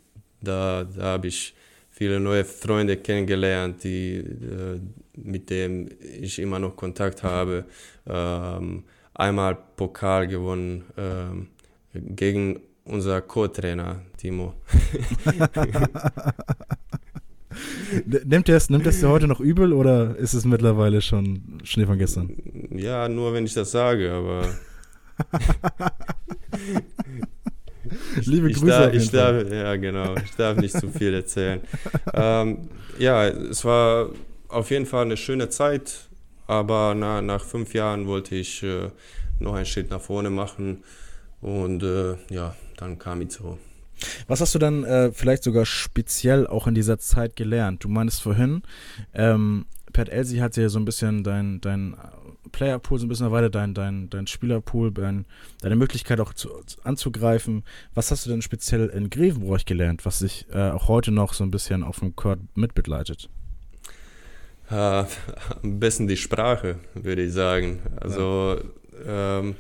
[0.42, 1.54] da, da habe ich
[1.90, 4.80] viele neue Freunde kennengelernt, die, äh,
[5.16, 7.66] mit denen ich immer noch Kontakt habe.
[8.08, 11.50] Ähm, einmal Pokal gewonnen ähm,
[11.94, 14.56] gegen unser Co-Trainer Timo.
[18.26, 21.98] nimmt er es nimmt dir heute noch übel oder ist es mittlerweile schon Schnee von
[21.98, 22.32] gestern?
[22.72, 24.50] Ja, nur wenn ich das sage, aber.
[28.24, 28.92] Liebe ich, Grüße.
[28.94, 30.16] Ich darf, ich darf, ja, genau.
[30.24, 31.62] Ich darf nicht zu viel erzählen.
[32.14, 34.10] ähm, ja, es war
[34.48, 36.08] auf jeden Fall eine schöne Zeit,
[36.48, 38.90] aber na, nach fünf Jahren wollte ich äh,
[39.40, 40.84] noch einen Schritt nach vorne machen
[41.42, 43.58] und äh, ja, dann kam ich so.
[44.28, 47.84] Was hast du dann äh, vielleicht sogar speziell auch in dieser Zeit gelernt?
[47.84, 48.64] Du meinst vorhin,
[49.14, 51.96] ähm, Pat Elsie hat ja so ein bisschen dein, dein
[52.52, 55.26] Playerpool so ein bisschen erweitert, dein, dein, dein Spielerpool, dein,
[55.62, 56.50] deine Möglichkeit auch zu,
[56.84, 57.64] anzugreifen.
[57.94, 61.44] Was hast du denn speziell in Grevenbroich gelernt, was sich äh, auch heute noch so
[61.44, 63.30] ein bisschen auf dem Court mitbegleitet?
[64.70, 64.74] Äh,
[65.64, 67.82] am besten die Sprache, würde ich sagen.
[68.00, 68.60] Also,
[69.06, 69.40] ja.
[69.40, 69.56] ähm,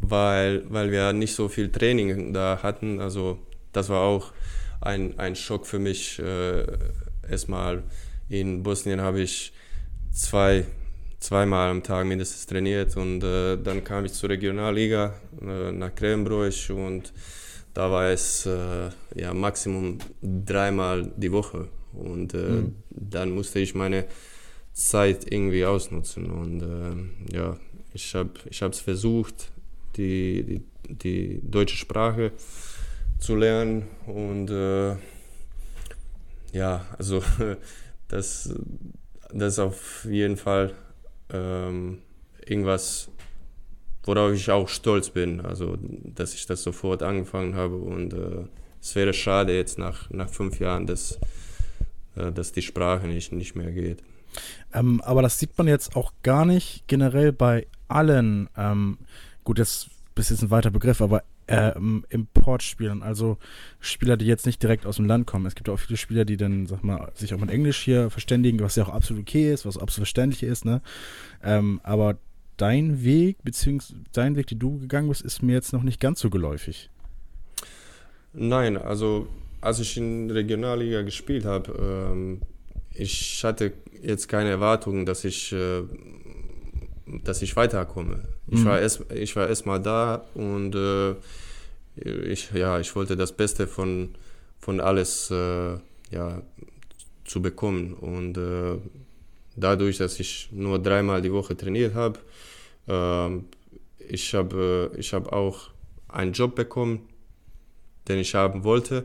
[0.00, 3.00] weil, weil wir nicht so viel Training da hatten.
[3.00, 3.38] Also,
[3.72, 4.32] das war auch
[4.80, 6.18] ein, ein Schock für mich.
[6.18, 6.64] Äh,
[7.28, 7.82] erstmal
[8.28, 9.52] in Bosnien habe ich
[10.12, 10.64] zwei
[11.24, 16.70] zweimal am Tag mindestens trainiert und äh, dann kam ich zur Regionalliga äh, nach Kremenbroich
[16.70, 17.14] und
[17.72, 22.74] da war es äh, ja maximum dreimal die Woche und mhm.
[22.90, 24.04] dann musste ich meine
[24.74, 27.56] Zeit irgendwie ausnutzen und äh, ja
[27.94, 29.50] ich habe ich es versucht
[29.96, 32.32] die, die, die deutsche Sprache
[33.18, 34.96] zu lernen und äh,
[36.52, 37.22] ja also
[38.08, 38.54] das
[39.34, 40.72] das ist auf jeden Fall
[41.30, 41.98] ähm,
[42.46, 43.08] irgendwas,
[44.04, 45.40] worauf ich auch stolz bin.
[45.40, 48.46] Also, dass ich das sofort angefangen habe und äh,
[48.80, 51.18] es wäre schade jetzt nach, nach fünf Jahren, dass,
[52.16, 54.02] äh, dass die Sprache nicht, nicht mehr geht.
[54.72, 58.98] Ähm, aber das sieht man jetzt auch gar nicht generell bei allen, ähm,
[59.44, 63.38] gut, das ist jetzt ein weiter Begriff, aber ähm, Importspielern, also
[63.80, 65.46] Spieler, die jetzt nicht direkt aus dem Land kommen.
[65.46, 68.60] Es gibt auch viele Spieler, die dann, sag mal, sich auch mit Englisch hier verständigen,
[68.60, 70.80] was ja auch absolut okay ist, was absolut verständlich ist, ne?
[71.42, 72.16] Ähm, aber
[72.56, 76.20] dein Weg, beziehungsweise dein Weg, den du gegangen bist, ist mir jetzt noch nicht ganz
[76.20, 76.90] so geläufig.
[78.32, 79.28] Nein, also
[79.60, 81.72] als ich in der Regionalliga gespielt habe,
[82.12, 82.40] ähm,
[82.92, 85.82] ich hatte jetzt keine Erwartungen, dass ich, äh,
[87.06, 88.22] dass ich weiterkomme.
[88.48, 88.64] Ich Mhm.
[88.64, 91.14] war erst, ich war erst mal da und äh,
[92.30, 94.14] ich, ja, ich wollte das Beste von,
[94.58, 95.76] von alles äh,
[96.10, 96.42] ja,
[97.24, 97.94] zu bekommen.
[97.94, 98.78] Und äh,
[99.56, 102.18] dadurch, dass ich nur dreimal die Woche trainiert habe,
[102.88, 103.44] ähm,
[103.98, 105.70] ich habe äh, ich hab auch
[106.08, 107.08] einen Job bekommen,
[108.08, 109.04] den ich haben wollte.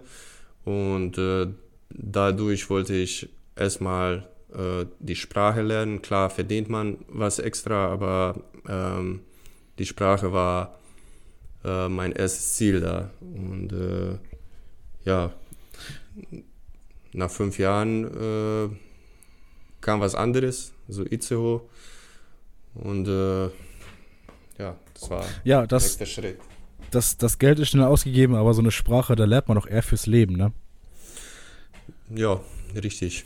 [0.65, 1.47] Und äh,
[1.89, 6.01] dadurch wollte ich erstmal äh, die Sprache lernen.
[6.01, 9.21] Klar verdient man was extra, aber ähm,
[9.77, 10.77] die Sprache war
[11.63, 13.09] äh, mein erstes Ziel da.
[13.21, 14.17] Und äh,
[15.05, 15.33] ja,
[17.13, 18.69] nach fünf Jahren äh,
[19.81, 21.61] kam was anderes, so Itzehoe.
[22.75, 23.45] Und äh,
[24.57, 26.39] ja, das war Ja, der das, nächste Schritt.
[26.91, 29.83] das, das Geld ist schnell ausgegeben, aber so eine Sprache, da lernt man doch eher
[29.83, 30.51] fürs Leben, ne?
[32.13, 32.41] Ja,
[32.75, 33.25] richtig.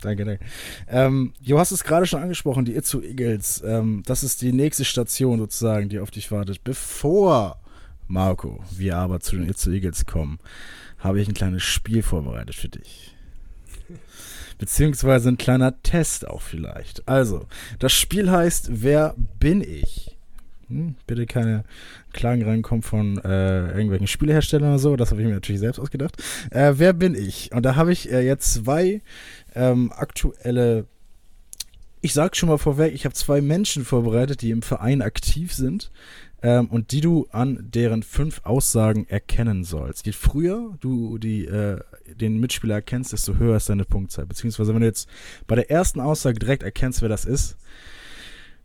[0.00, 0.44] Danke, danke.
[0.88, 3.62] Ähm, du hast es gerade schon angesprochen, die Itzu Eagles.
[3.64, 6.64] Ähm, das ist die nächste Station sozusagen, die auf dich wartet.
[6.64, 7.60] Bevor,
[8.08, 10.38] Marco, wir aber zu den Itzu Eagles kommen,
[10.98, 13.14] habe ich ein kleines Spiel vorbereitet für dich.
[14.58, 17.06] Beziehungsweise ein kleiner Test auch vielleicht.
[17.08, 17.46] Also,
[17.78, 20.09] das Spiel heißt Wer bin ich?
[20.70, 21.64] Hm, bitte keine
[22.12, 24.94] Klagen reinkommen von äh, irgendwelchen Spieleherstellern oder so.
[24.94, 26.22] Das habe ich mir natürlich selbst ausgedacht.
[26.50, 27.50] Äh, wer bin ich?
[27.52, 29.02] Und da habe ich äh, jetzt zwei
[29.54, 30.86] ähm, aktuelle.
[32.02, 35.90] Ich sag schon mal vorweg, ich habe zwei Menschen vorbereitet, die im Verein aktiv sind
[36.40, 40.06] ähm, und die du an deren fünf Aussagen erkennen sollst.
[40.06, 41.80] Je früher du die, äh,
[42.14, 44.24] den Mitspieler erkennst, desto höher ist deine Punktzahl.
[44.24, 45.08] Beziehungsweise wenn du jetzt
[45.48, 47.56] bei der ersten Aussage direkt erkennst, wer das ist,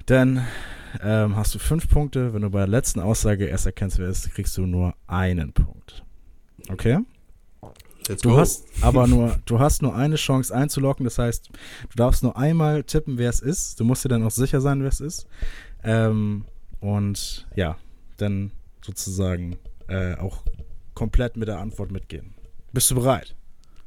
[0.06, 0.46] dann
[1.02, 2.34] ähm, hast du fünf Punkte.
[2.34, 5.54] Wenn du bei der letzten Aussage erst erkennst, wer es ist, kriegst du nur einen
[5.54, 6.04] Punkt.
[6.70, 7.00] Okay?
[8.08, 8.38] Let's Du go.
[8.38, 11.04] hast aber nur, du hast nur eine Chance einzulocken.
[11.06, 13.80] Das heißt, du darfst nur einmal tippen, wer es ist.
[13.80, 15.28] Du musst dir dann auch sicher sein, wer es ist.
[15.84, 16.46] Ähm,
[16.80, 17.78] und ja,
[18.18, 18.52] dann
[18.84, 20.44] sozusagen äh, auch
[20.94, 22.34] komplett mit der Antwort mitgehen.
[22.74, 23.36] Bist du bereit?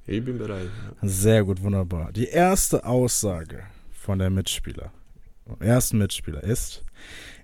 [0.06, 0.68] ich bin bereit.
[1.02, 1.08] Ja.
[1.08, 2.12] Sehr gut, wunderbar.
[2.12, 4.90] Die erste Aussage von der Mitspieler,
[5.46, 6.82] vom ersten Mitspieler ist: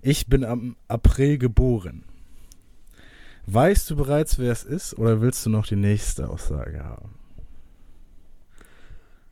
[0.02, 2.04] Ich bin am April geboren.
[3.46, 7.10] Weißt du bereits, wer es ist, oder willst du noch die nächste Aussage haben?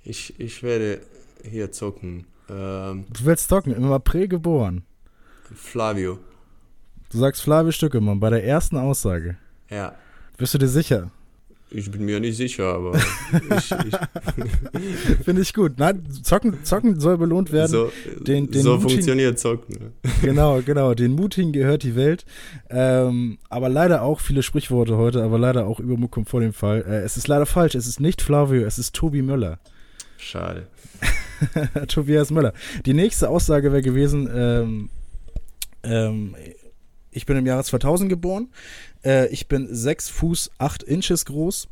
[0.05, 1.01] Ich, ich werde
[1.43, 2.27] hier zocken.
[2.49, 4.85] Ähm, Du willst zocken, im April geboren.
[5.55, 6.19] Flavio.
[7.11, 9.37] Du sagst Flavio Stückemann bei der ersten Aussage.
[9.71, 9.95] Ja.
[10.37, 11.11] Bist du dir sicher?
[11.75, 15.79] Ich bin mir nicht sicher, aber ich, ich, Finde ich gut.
[15.79, 17.71] Nein, zocken, zocken soll belohnt werden.
[17.71, 19.77] so, den- den so funktioniert Zocken.
[19.81, 20.11] ne?
[20.23, 20.93] Genau, genau.
[20.95, 22.27] Den Mutigen gehört die Welt.
[22.69, 26.85] Ähm, aber leider auch viele Sprichworte heute, aber leider auch Übermuckung vor dem Fall.
[26.87, 27.75] Äh, es ist leider falsch.
[27.75, 29.59] Es ist nicht Flavio, es ist Tobi Möller.
[30.19, 30.67] Schade.
[31.89, 32.53] Tobias Möller.
[32.87, 34.91] Die nächste Aussage wäre gewesen, ähm,
[35.83, 36.37] ähm,
[37.11, 38.49] ich bin im Jahre 2000 geboren.
[39.05, 41.69] Äh, ich bin 6 Fuß 8 Inches groß.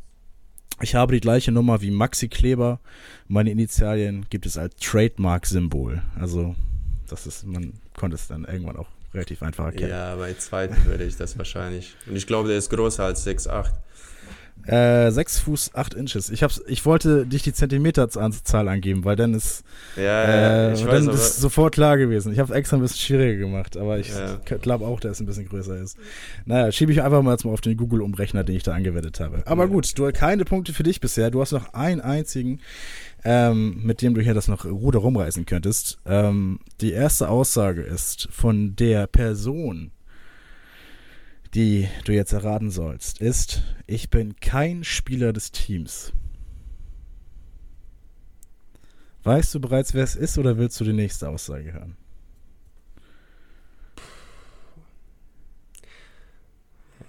[0.82, 2.80] Ich habe die gleiche Nummer wie Maxi Kleber.
[3.28, 6.02] Meine Initialien gibt es als Trademark-Symbol.
[6.18, 6.54] Also,
[7.08, 9.90] das ist, man konnte es dann irgendwann auch relativ einfach erkennen.
[9.90, 11.94] Ja, bei zweiten würde ich das wahrscheinlich.
[12.06, 13.72] Und ich glaube, der ist größer als 6'8.
[14.66, 16.30] Äh, 6 Fuß 8 Inches.
[16.30, 19.64] Ich, hab's, ich wollte dich die Zentimeterzahl angeben, weil dann ist,
[19.96, 21.14] Ja, äh, ja, ich weil weiß dann aber.
[21.16, 22.32] ist sofort klar gewesen.
[22.32, 24.36] Ich habe extra ein bisschen schwieriger gemacht, aber ich Ja.
[24.58, 25.96] glaube auch, dass es ein bisschen größer ist.
[26.44, 29.42] Naja, schiebe ich einfach mal jetzt mal auf den Google-Umrechner, den ich da angewendet habe.
[29.46, 29.68] Aber Ja.
[29.70, 31.30] gut, du keine Punkte für dich bisher.
[31.30, 32.60] Du hast noch einen einzigen,
[33.24, 35.98] ähm, mit dem du hier das noch Ruder rumreißen könntest.
[36.06, 39.90] Ähm, die erste Aussage ist von der Person,
[41.54, 46.12] die du jetzt erraten sollst, ist, ich bin kein Spieler des Teams.
[49.22, 51.96] Weißt du bereits, wer es ist, oder willst du die nächste Aussage hören?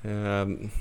[0.04, 0.72] Ähm,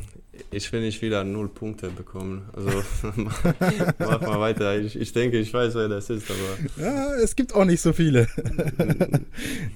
[0.51, 2.49] ich will nicht wieder null Punkte bekommen.
[2.53, 2.71] Also
[3.99, 4.79] mach mal weiter.
[4.79, 7.93] Ich, ich denke, ich weiß, wer das ist, aber Ja, es gibt auch nicht so
[7.93, 8.29] viele.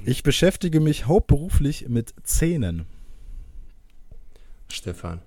[0.05, 2.87] ich beschäftige mich hauptberuflich mit Zähnen.
[4.69, 5.21] Stefan.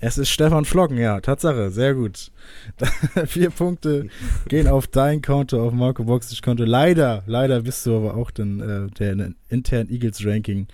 [0.00, 2.32] Es ist Stefan Flocken, ja, Tatsache, sehr gut.
[3.26, 4.08] Vier Punkte
[4.48, 6.64] gehen auf dein Konto, auf Marco Boxic Konto.
[6.64, 10.66] Leider, leider bist du aber auch dann äh, der internen Eagles Ranking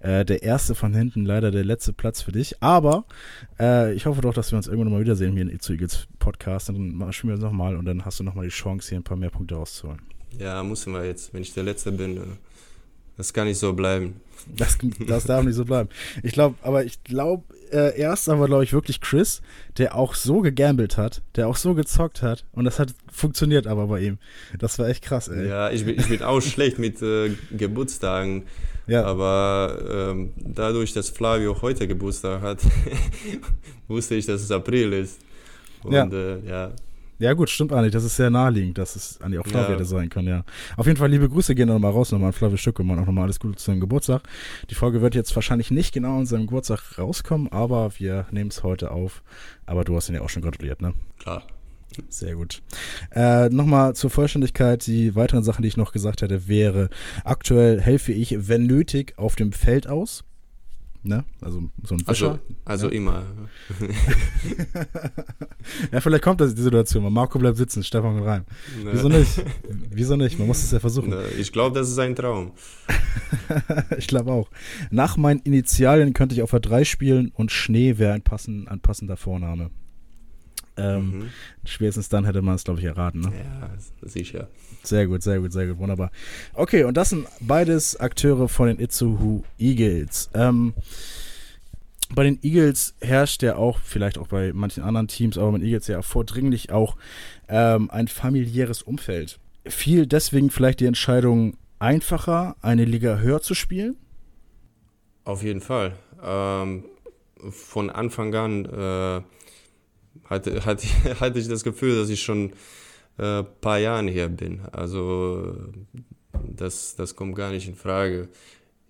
[0.00, 2.62] äh, der erste von hinten, leider der letzte Platz für dich.
[2.62, 3.04] Aber
[3.58, 6.68] äh, ich hoffe doch, dass wir uns irgendwann mal wiedersehen hier in zu Eagles Podcast.
[6.68, 9.16] Dann spielen wir es nochmal und dann hast du nochmal die Chance, hier ein paar
[9.16, 10.00] mehr Punkte rauszuholen.
[10.38, 12.20] Ja, müssen wir jetzt, wenn ich der Letzte bin.
[13.16, 14.20] Das kann nicht so bleiben.
[14.54, 15.88] Das, das darf nicht so bleiben.
[16.22, 19.42] Ich glaube, aber ich glaube, äh, erst aber, glaube ich, wirklich Chris,
[19.78, 23.88] der auch so gegambelt hat, der auch so gezockt hat und das hat funktioniert aber
[23.88, 24.18] bei ihm.
[24.58, 25.48] Das war echt krass, ey.
[25.48, 28.44] Ja, ich bin, ich bin auch schlecht mit äh, Geburtstagen.
[28.86, 29.04] Ja.
[29.04, 32.60] Aber ähm, dadurch, dass Flavio heute Geburtstag hat,
[33.88, 35.18] wusste ich, dass es April ist.
[35.82, 36.72] Und ja, äh, ja
[37.18, 37.92] ja, gut, stimmt eigentlich.
[37.92, 39.84] Das ist sehr naheliegend, dass es eigentlich auch Flavia ja.
[39.84, 40.44] sein kann, ja.
[40.76, 43.40] Auf jeden Fall liebe Grüße gehen nochmal raus, nochmal an Flavio Stückemann, auch nochmal alles
[43.40, 44.22] Gute zu seinem Geburtstag.
[44.70, 48.62] Die Folge wird jetzt wahrscheinlich nicht genau an seinem Geburtstag rauskommen, aber wir nehmen es
[48.62, 49.22] heute auf.
[49.64, 50.94] Aber du hast ihn ja auch schon gratuliert, ne?
[51.18, 51.42] Klar.
[52.08, 52.62] Sehr gut.
[53.14, 56.90] Äh, Nochmal zur Vollständigkeit, die weiteren Sachen, die ich noch gesagt hätte, wäre,
[57.24, 60.24] aktuell helfe ich, wenn nötig, auf dem Feld aus.
[61.06, 61.24] Ne?
[61.40, 62.40] Also so ein Fischer.
[62.64, 62.94] Also, also ja.
[62.94, 63.22] immer.
[65.92, 67.12] ja, vielleicht kommt das die Situation.
[67.12, 68.44] Marco bleibt sitzen, Stefan rein.
[68.82, 68.90] Ne.
[68.92, 69.44] Wieso nicht?
[69.90, 70.38] Wieso nicht?
[70.38, 71.10] Man muss es ja versuchen.
[71.10, 72.52] Ne, ich glaube, das ist ein Traum.
[73.98, 74.50] ich glaube auch.
[74.90, 78.80] Nach meinen Initialien könnte ich auf der 3 spielen und Schnee wäre ein, passend, ein
[78.80, 79.70] passender Vorname.
[80.76, 81.28] Ähm, mhm.
[81.64, 83.20] Spätestens dann hätte man es, glaube ich, erraten.
[83.20, 83.32] Ne?
[83.32, 83.70] Ja,
[84.02, 84.48] sicher.
[84.82, 86.10] Sehr gut, sehr gut, sehr gut, wunderbar.
[86.54, 90.30] Okay, und das sind beides Akteure von den Itzuhu Eagles.
[90.34, 90.74] Ähm,
[92.14, 95.66] bei den Eagles herrscht ja auch, vielleicht auch bei manchen anderen Teams, aber bei den
[95.66, 96.96] Eagles ja vordringlich auch
[97.48, 99.40] ähm, ein familiäres Umfeld.
[99.66, 103.96] Fiel deswegen vielleicht die Entscheidung einfacher, eine Liga höher zu spielen?
[105.24, 105.96] Auf jeden Fall.
[106.22, 106.84] Ähm,
[107.50, 109.22] von Anfang an äh,
[110.28, 110.86] hatte, hatte,
[111.20, 112.52] hatte ich das Gefühl, dass ich schon
[113.18, 114.60] ein äh, paar Jahre hier bin.
[114.72, 115.56] Also
[116.56, 118.28] das, das kommt gar nicht in Frage.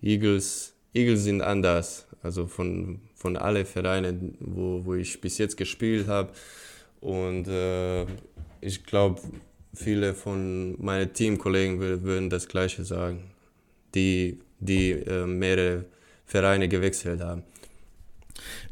[0.01, 2.07] Eagles, Eagles sind anders.
[2.23, 6.31] Also von, von allen Vereinen, wo, wo ich bis jetzt gespielt habe.
[6.99, 8.05] Und äh,
[8.59, 9.21] ich glaube,
[9.73, 13.31] viele von meinen Teamkollegen würden das Gleiche sagen,
[13.93, 15.85] die, die äh, mehrere
[16.25, 17.43] Vereine gewechselt haben.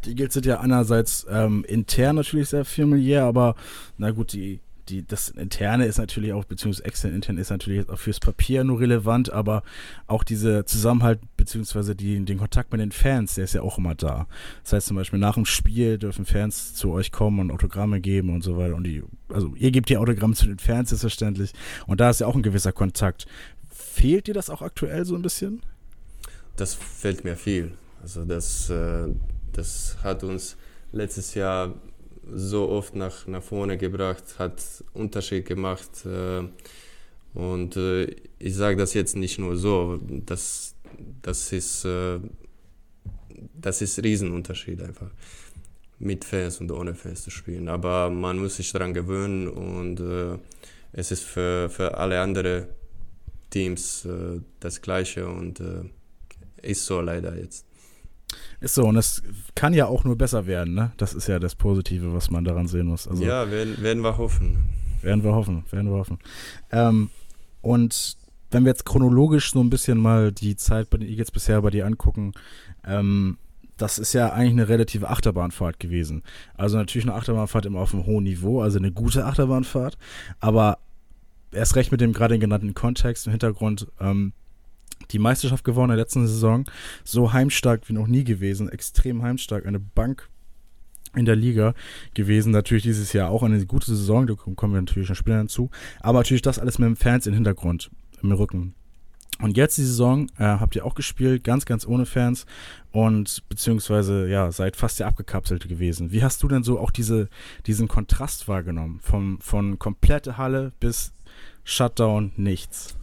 [0.03, 3.55] Die Eagles sind ja einerseits ähm, intern natürlich sehr familiär, aber
[3.97, 4.59] na gut, die,
[4.89, 8.79] die, das Interne ist natürlich auch, beziehungsweise extern intern ist natürlich auch fürs Papier nur
[8.79, 9.63] relevant, aber
[10.07, 13.95] auch dieser Zusammenhalt, beziehungsweise die, den Kontakt mit den Fans, der ist ja auch immer
[13.95, 14.27] da.
[14.63, 18.29] Das heißt zum Beispiel nach dem Spiel dürfen Fans zu euch kommen und Autogramme geben
[18.29, 18.75] und so weiter.
[18.75, 21.53] Und die, also ihr gebt die Autogramme zu den Fans, selbstverständlich.
[21.87, 23.25] Und da ist ja auch ein gewisser Kontakt.
[23.71, 25.61] Fehlt dir das auch aktuell so ein bisschen?
[26.57, 27.71] Das fällt mir viel.
[28.01, 29.07] Also das, äh,
[29.55, 30.57] das hat uns
[30.91, 31.73] letztes Jahr
[32.33, 34.61] so oft nach, nach vorne gebracht, hat
[34.93, 36.05] Unterschied gemacht.
[36.05, 36.43] Äh,
[37.33, 40.73] und äh, ich sage das jetzt nicht nur so, das,
[41.21, 42.19] das ist äh,
[43.53, 45.09] das ist Riesenunterschied einfach
[45.99, 47.69] mit Fans und ohne Fans zu spielen.
[47.69, 50.37] Aber man muss sich daran gewöhnen und äh,
[50.93, 52.65] es ist für, für alle anderen
[53.49, 55.83] Teams äh, das Gleiche und äh,
[56.61, 57.64] ist so leider jetzt.
[58.59, 59.21] Ist so, und es
[59.53, 60.91] kann ja auch nur besser werden, ne?
[60.97, 63.07] Das ist ja das Positive, was man daran sehen muss.
[63.07, 64.65] Also, ja, werden, werden wir hoffen.
[65.01, 66.19] Werden wir hoffen, werden wir hoffen.
[66.71, 67.09] Ähm,
[67.61, 68.17] und
[68.51, 71.69] wenn wir jetzt chronologisch so ein bisschen mal die Zeit bei den Eagles bisher bei
[71.69, 72.31] dir angucken,
[72.85, 73.37] ähm,
[73.77, 76.23] das ist ja eigentlich eine relative Achterbahnfahrt gewesen.
[76.55, 79.97] Also natürlich eine Achterbahnfahrt immer auf einem hohen Niveau, also eine gute Achterbahnfahrt,
[80.39, 80.77] aber
[81.51, 84.33] erst recht mit dem gerade genannten Kontext im Hintergrund, ähm,
[85.11, 86.65] die Meisterschaft gewonnen in der letzten Saison.
[87.03, 88.69] So heimstark wie noch nie gewesen.
[88.69, 89.65] Extrem heimstark.
[89.65, 90.29] Eine Bank
[91.15, 91.73] in der Liga
[92.13, 92.51] gewesen.
[92.51, 94.27] Natürlich dieses Jahr auch eine gute Saison.
[94.27, 95.69] Da kommen wir natürlich schon später hinzu.
[96.01, 98.75] Aber natürlich das alles mit dem Fans im Hintergrund, im Rücken.
[99.41, 102.45] Und jetzt die Saison äh, habt ihr auch gespielt, ganz, ganz ohne Fans
[102.91, 106.13] und beziehungsweise ja, seid fast ja abgekapselt gewesen.
[106.13, 107.27] Wie hast du denn so auch diese,
[107.65, 108.99] diesen Kontrast wahrgenommen?
[109.01, 111.11] Vom, von komplette Halle bis
[111.65, 112.95] Shutdown, nichts.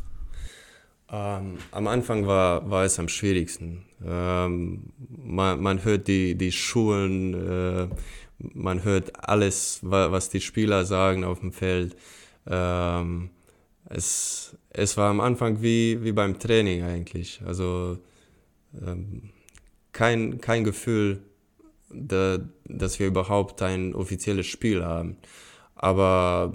[1.13, 3.85] Ähm, am Anfang war, war es am schwierigsten.
[4.05, 7.89] Ähm, man, man hört die, die Schulen, äh,
[8.39, 11.97] man hört alles, was die Spieler sagen auf dem Feld.
[12.47, 13.31] Ähm,
[13.85, 17.43] es, es war am Anfang wie, wie beim Training eigentlich.
[17.45, 17.99] Also
[18.85, 19.31] ähm,
[19.93, 21.23] kein, kein Gefühl,
[21.91, 25.19] da, dass wir überhaupt ein offizielles Spiel haben.
[25.75, 26.55] Aber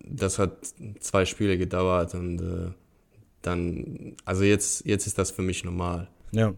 [0.00, 0.66] das hat
[1.00, 2.70] zwei Spiele gedauert und äh,
[3.42, 6.08] dann, also jetzt, jetzt ist das für mich normal.
[6.32, 6.54] Ja.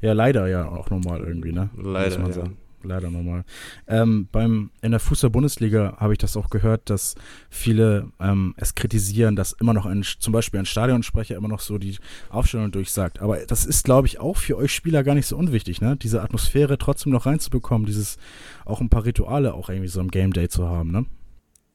[0.00, 1.70] Ja, leider ja auch normal irgendwie, ne?
[1.80, 2.44] Leider, ja.
[2.82, 3.44] leider nochmal.
[3.86, 7.14] Ähm, beim, in der Fußball-Bundesliga habe ich das auch gehört, dass
[7.48, 11.78] viele ähm, es kritisieren, dass immer noch ein, zum Beispiel ein Stadionsprecher immer noch so
[11.78, 11.98] die
[12.30, 13.20] Aufstellung durchsagt.
[13.20, 15.96] Aber das ist, glaube ich, auch für euch Spieler gar nicht so unwichtig, ne?
[15.96, 18.18] Diese Atmosphäre trotzdem noch reinzubekommen, dieses
[18.64, 21.06] auch ein paar Rituale auch irgendwie so im Game Day zu haben, ne?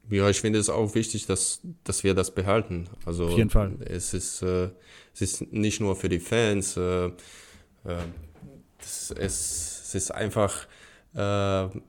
[0.10, 2.88] Ja, ich finde es auch wichtig, dass, dass wir das behalten.
[3.06, 3.74] Also Auf jeden Fall.
[3.82, 4.70] Es ist, äh,
[5.14, 6.78] es ist nicht nur für die Fans.
[6.78, 7.12] Äh, äh,
[8.80, 10.68] es, es ist einfach,
[11.14, 11.20] äh,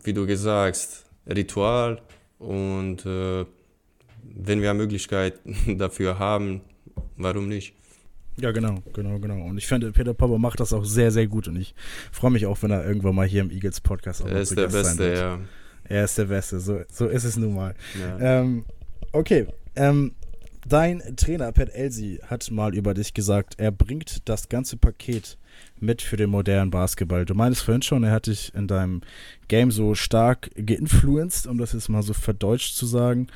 [0.03, 2.01] wie du gesagt hast, Ritual.
[2.39, 3.45] Und äh,
[4.23, 6.63] wenn wir eine Möglichkeit dafür haben,
[7.17, 7.75] warum nicht?
[8.41, 9.45] Ja, genau, genau, genau.
[9.45, 11.49] Und ich finde, Peter Popper macht das auch sehr, sehr gut.
[11.49, 11.75] Und ich
[12.13, 14.69] freue mich auch, wenn er irgendwann mal hier im Eagles Podcast auch Er ist der
[14.69, 15.41] Beste, ja.
[15.85, 17.75] Er ist der Beste, so, so ist es nun mal.
[17.99, 18.41] ja.
[18.41, 18.65] Ähm,
[19.13, 20.13] okay, ähm,
[20.67, 25.39] dein Trainer Pat Elsie hat mal über dich gesagt, er bringt das ganze Paket
[25.81, 27.25] mit für den modernen Basketball.
[27.25, 29.01] Du meinst vorhin schon, er hat dich in deinem
[29.49, 33.29] Game so stark geinfluenced, um das jetzt mal so verdeutscht zu sagen.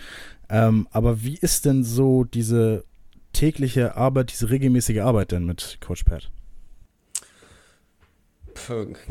[0.49, 2.85] Ähm, aber wie ist denn so diese
[3.33, 6.31] tägliche Arbeit, diese regelmäßige Arbeit denn mit Coach Pat?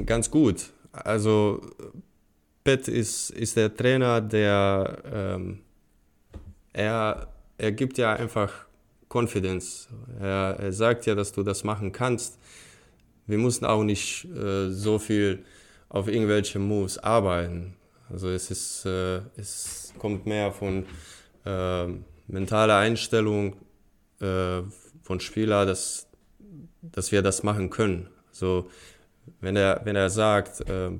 [0.05, 0.71] Ganz gut.
[0.91, 1.61] Also
[2.63, 5.59] Pat ist, ist der Trainer, der ähm,
[6.73, 8.65] er, er gibt ja einfach
[9.09, 9.89] Confidence.
[10.19, 12.39] Er, er sagt ja, dass du das machen kannst.
[13.27, 15.43] Wir mussten auch nicht äh, so viel
[15.89, 17.75] auf irgendwelche Moves arbeiten.
[18.09, 20.85] Also es ist, äh, es kommt mehr von
[21.45, 21.87] äh,
[22.27, 23.55] mentaler Einstellung
[24.19, 24.61] äh,
[25.01, 26.07] von Spieler, dass,
[26.81, 28.09] dass wir das machen können.
[28.29, 28.69] Also
[29.39, 30.91] wenn er, wenn er sagt, äh,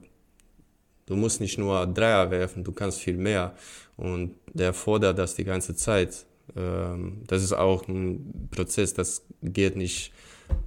[1.11, 3.53] du musst nicht nur Dreier werfen, du kannst viel mehr.
[3.97, 6.25] Und der fordert das die ganze Zeit.
[6.55, 10.13] Ähm, das ist auch ein Prozess, das geht nicht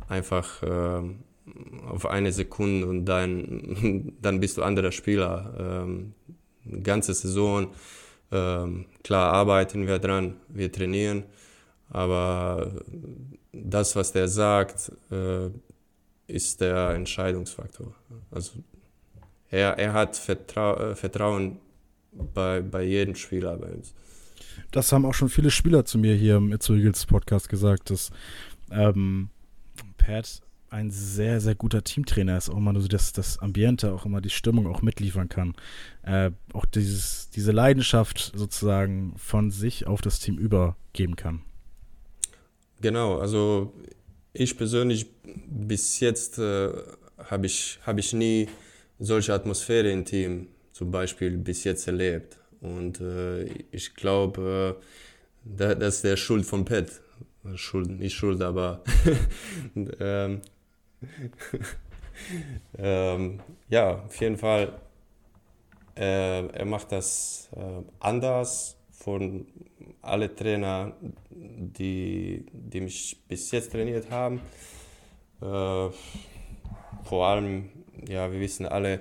[0.08, 1.20] einfach ähm,
[1.88, 5.54] auf eine Sekunde und dann, dann bist du anderer Spieler.
[5.58, 6.14] Ähm,
[6.82, 7.68] ganze Saison,
[8.30, 11.24] klar arbeiten wir dran, wir trainieren,
[11.90, 12.72] aber
[13.52, 15.50] das, was der sagt, äh,
[16.26, 17.94] ist der Entscheidungsfaktor.
[18.30, 18.52] Also
[19.54, 21.58] er, er hat Vertrau äh, Vertrauen
[22.12, 23.94] bei, bei jedem Spieler bei uns.
[24.70, 28.10] Das haben auch schon viele Spieler zu mir hier im It's Eagles Podcast gesagt, dass
[28.70, 29.28] ähm,
[29.96, 34.20] Pat ein sehr, sehr guter Teamtrainer ist, auch immer so das, das Ambiente, auch immer
[34.20, 35.54] die Stimmung auch mitliefern kann.
[36.02, 41.42] Äh, auch dieses, diese Leidenschaft sozusagen von sich auf das Team übergeben kann.
[42.80, 43.72] Genau, also
[44.32, 46.70] ich persönlich bis jetzt äh,
[47.30, 48.48] habe ich, hab ich nie
[49.04, 52.38] solche Atmosphäre im Team zum Beispiel bis jetzt erlebt.
[52.60, 54.84] Und äh, ich glaube, äh,
[55.44, 56.90] da, das ist der Schuld von Pat.
[57.56, 58.82] Schuld, nicht Schuld, aber
[60.00, 60.40] ähm,
[62.78, 64.72] ähm, ja, auf jeden Fall.
[65.96, 69.46] Äh, er macht das äh, anders von
[70.02, 70.92] alle Trainer,
[71.30, 74.40] die, die mich bis jetzt trainiert haben.
[75.40, 75.90] Äh,
[77.04, 77.68] vor allem,
[78.08, 79.00] ja, wir wissen alle,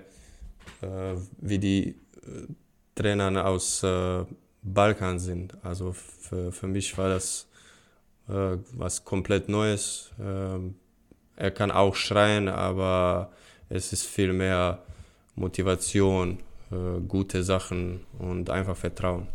[0.82, 2.48] äh, wie die äh,
[2.96, 4.26] Trainer aus äh,
[4.62, 5.58] Balkan sind.
[5.64, 7.48] Also für, mich war das
[8.30, 10.12] äh, was komplett Neues.
[10.20, 10.76] Ähm,
[11.36, 13.32] er kann auch schreien, aber
[13.70, 14.84] es ist viel mehr
[15.36, 16.40] Motivation,
[16.72, 19.28] äh, gute Sachen und einfach Vertrauen.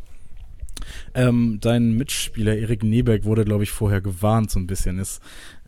[1.14, 4.98] Ähm, dein Mitspieler Erik Neberg wurde, glaube ich, vorher gewarnt so ein bisschen.
[4.98, 5.20] Es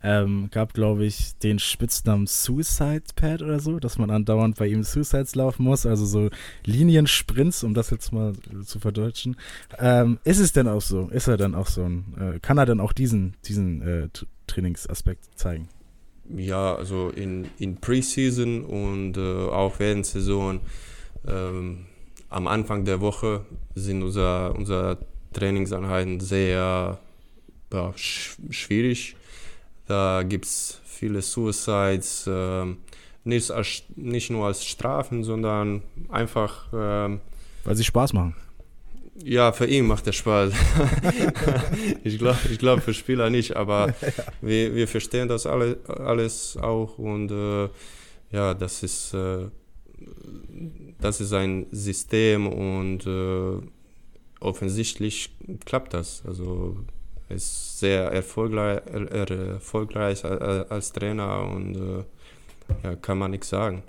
[0.03, 4.83] ähm, gab, glaube ich, den Spitznamen Suicide Pad oder so, dass man andauernd bei ihm
[4.83, 6.29] Suicides laufen muss, also so
[6.65, 8.33] Liniensprints, um das jetzt mal
[8.65, 9.35] zu verdeutschen.
[9.79, 11.09] Ähm, ist es denn auch so?
[11.09, 14.09] Ist er dann auch so ein, äh, kann er dann auch diesen, diesen äh,
[14.47, 15.69] Trainingsaspekt zeigen?
[16.35, 20.61] Ja, also in, in Preseason und äh, auch während Saison
[21.27, 21.85] ähm,
[22.29, 23.45] am Anfang der Woche
[23.75, 24.97] sind unser, unser
[25.33, 26.99] Trainingseinheiten sehr
[27.73, 29.15] ja, sch schwierig.
[29.91, 32.65] Da gibt es viele Suicides, äh,
[33.25, 36.71] nicht, als, nicht nur als Strafen, sondern einfach.
[36.71, 37.19] Äh,
[37.65, 38.33] Weil sie Spaß machen.
[39.21, 40.53] Ja, für ihn macht der Spaß.
[42.05, 43.93] ich glaube ich glaub für Spieler nicht, aber
[44.41, 47.67] wir, wir verstehen das alle, alles auch und äh,
[48.31, 49.47] ja, das ist, äh,
[51.01, 53.61] das ist ein System und äh,
[54.39, 55.31] offensichtlich
[55.65, 56.23] klappt das.
[56.25, 56.77] Also
[57.31, 62.03] ist sehr erfolgreich, erfolgreich als Trainer und äh,
[62.83, 63.83] ja, kann man nichts sagen.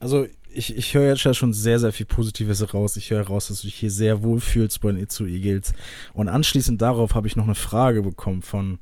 [0.00, 2.96] Also ich, ich höre jetzt schon sehr, sehr viel Positives raus.
[2.96, 5.74] Ich höre raus, dass du dich hier sehr wohl fühlst bei den Itzu Eagles.
[6.12, 8.78] Und anschließend darauf habe ich noch eine Frage bekommen von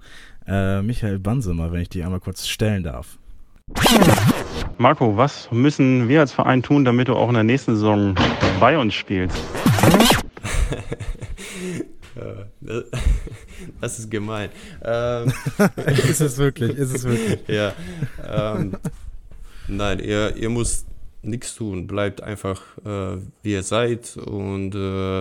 [0.46, 3.18] äh, Michael Bansemer, wenn ich die einmal kurz stellen darf.
[4.78, 8.14] Marco, was müssen wir als Verein tun, damit du auch in der nächsten Saison
[8.60, 9.36] bei uns spielst?
[13.80, 14.50] das ist gemein.
[14.84, 15.32] Ähm,
[15.86, 17.40] ist es wirklich, ist es wirklich.
[17.48, 17.74] ja.
[18.24, 18.76] Ähm,
[19.68, 20.86] nein, ihr, ihr müsst
[21.22, 21.86] nichts tun.
[21.86, 25.20] Bleibt einfach, äh, wie ihr seid und äh,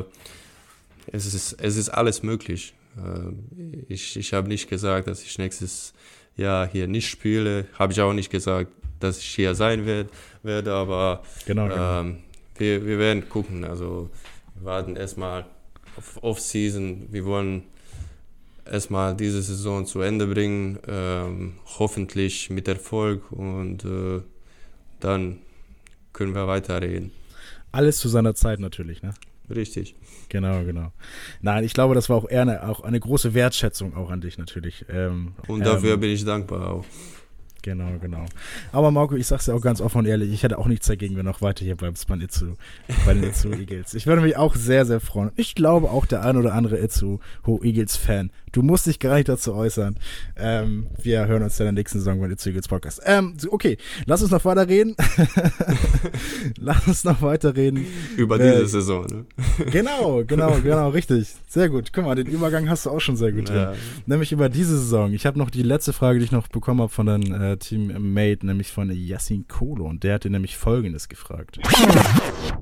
[1.11, 2.73] es, ist, es ist alles möglich.
[2.97, 5.93] Äh, ich ich habe nicht gesagt, dass ich nächstes
[6.35, 7.65] Jahr hier nicht spiele.
[7.77, 10.09] Habe ich auch nicht gesagt, dass ich hier sein werd,
[10.43, 11.99] werde, aber genau, genau.
[12.01, 12.17] Ähm,
[12.57, 13.63] wir, wir werden gucken.
[13.63, 14.09] Also
[14.55, 15.45] wir warten erstmal
[16.21, 17.07] Off-Season.
[17.11, 17.63] Wir wollen
[18.65, 24.21] erstmal diese Saison zu Ende bringen, ähm, hoffentlich mit Erfolg und äh,
[24.99, 25.39] dann
[26.13, 27.11] können wir weiterreden.
[27.71, 29.13] Alles zu seiner Zeit natürlich, ne?
[29.49, 29.95] Richtig.
[30.29, 30.93] Genau, genau.
[31.41, 34.37] Nein, ich glaube, das war auch eher eine, auch eine große Wertschätzung auch an dich
[34.37, 34.85] natürlich.
[34.89, 36.85] Ähm, und dafür ähm, bin ich dankbar auch.
[37.61, 38.25] Genau, genau.
[38.71, 41.15] Aber Marco, ich sag's dir auch ganz offen und ehrlich, ich hätte auch nichts dagegen,
[41.15, 42.55] wenn du noch weiter hier bleibst bei, Itzu,
[43.05, 43.93] bei den Itzu Eagles.
[43.93, 45.31] Ich würde mich auch sehr, sehr freuen.
[45.35, 47.19] Ich glaube auch der ein oder andere Itzu
[47.61, 49.95] Eagles Fan Du musst dich gar nicht dazu äußern.
[50.35, 53.01] Ähm, wir hören uns dann in der nächsten Saison beim Eagles Podcast.
[53.05, 54.95] Ähm, okay, lass uns noch weiter reden.
[56.57, 57.85] lass uns noch weiter reden.
[58.17, 59.25] Über äh, diese Saison, ne?
[59.71, 61.33] genau, genau, genau, richtig.
[61.47, 61.93] Sehr gut.
[61.93, 63.55] Guck mal, den Übergang hast du auch schon sehr gut drin.
[63.55, 63.73] Ja.
[64.05, 65.13] Nämlich über diese Saison.
[65.13, 68.45] Ich habe noch die letzte Frage, die ich noch bekommen habe von deinem äh, Teammate,
[68.45, 69.85] nämlich von Yassin Kolo.
[69.85, 71.59] Und der hat dir nämlich Folgendes gefragt.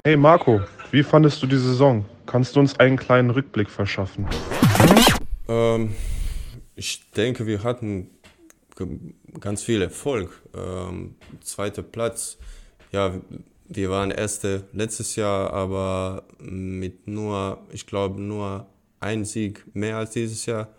[0.03, 0.61] Hey Marco,
[0.91, 2.05] wie fandest du die Saison?
[2.27, 4.27] Kannst du uns einen kleinen Rückblick verschaffen?
[5.49, 5.95] Ähm,
[6.75, 8.11] ich denke, wir hatten
[9.39, 10.41] ganz viel Erfolg.
[10.55, 12.37] Ähm, zweiter Platz,
[12.91, 13.19] ja,
[13.67, 18.67] wir waren Erste letztes Jahr, aber mit nur, ich glaube, nur
[18.99, 20.69] ein Sieg mehr als dieses Jahr.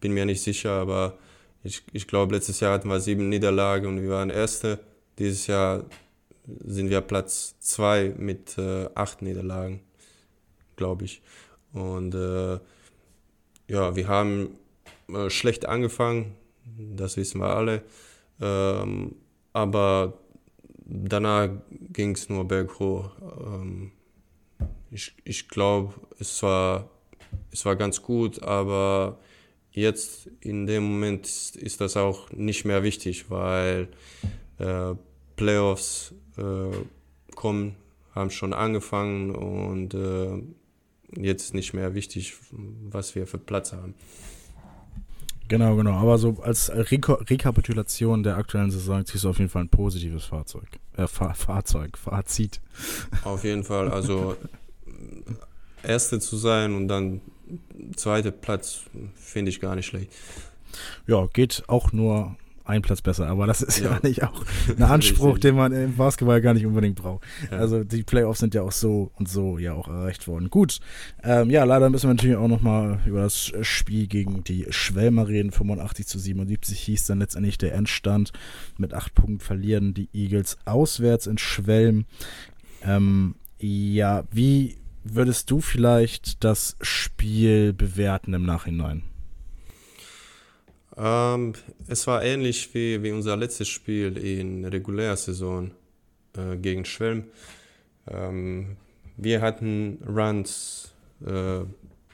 [0.00, 1.18] Bin mir nicht sicher, aber
[1.64, 4.78] ich, ich glaube, letztes Jahr hatten wir sieben Niederlagen und wir waren Erste.
[5.18, 5.84] Dieses Jahr
[6.64, 9.80] sind wir Platz zwei mit äh, acht Niederlagen,
[10.76, 11.22] glaube ich.
[11.72, 12.58] Und äh,
[13.68, 14.50] ja, wir haben
[15.08, 16.34] äh, schlecht angefangen,
[16.78, 17.82] das wissen wir alle.
[18.40, 19.14] Ähm,
[19.52, 20.18] aber
[20.84, 23.10] danach ging es nur berghoch.
[23.40, 23.92] Ähm,
[24.90, 26.90] ich ich glaube, es war,
[27.50, 29.18] es war ganz gut, aber
[29.70, 33.88] jetzt in dem Moment ist, ist das auch nicht mehr wichtig, weil
[34.58, 34.94] äh,
[35.36, 37.76] Playoffs äh, kommen,
[38.14, 40.42] haben schon angefangen und äh,
[41.14, 43.94] jetzt nicht mehr wichtig, was wir für Platz haben.
[45.48, 45.92] Genau, genau.
[45.92, 50.24] Aber so als Reko Rekapitulation der aktuellen Saison ziehst du auf jeden Fall ein positives
[50.24, 50.66] Fahrzeug.
[50.96, 52.60] Äh, Fahr Fahrzeug, Fazit.
[53.22, 53.90] Auf jeden Fall.
[53.90, 54.36] Also
[55.84, 57.20] Erste zu sein und dann
[57.94, 58.82] zweiter Platz
[59.14, 60.12] finde ich gar nicht schlecht.
[61.06, 62.36] Ja, geht auch nur
[62.66, 64.44] ein Platz besser, aber das ist ja, ja eigentlich auch
[64.76, 67.24] ein Anspruch, den man im Basketball gar nicht unbedingt braucht.
[67.50, 67.58] Ja.
[67.58, 70.50] Also die Playoffs sind ja auch so und so ja auch erreicht worden.
[70.50, 70.80] Gut,
[71.22, 75.52] ähm, ja, leider müssen wir natürlich auch nochmal über das Spiel gegen die Schwelmer reden.
[75.52, 78.32] 85 zu 77 hieß dann letztendlich der Endstand.
[78.78, 82.04] Mit acht Punkten verlieren die Eagles auswärts in Schwelm.
[82.82, 89.02] Ähm, ja, wie würdest du vielleicht das Spiel bewerten im Nachhinein?
[90.96, 91.52] Ähm,
[91.88, 95.70] es war ähnlich wie, wie unser letztes Spiel in regulärer Saison
[96.36, 97.24] äh, gegen Schwelm.
[98.08, 98.76] Ähm,
[99.16, 100.94] wir hatten Runs,
[101.24, 101.60] äh,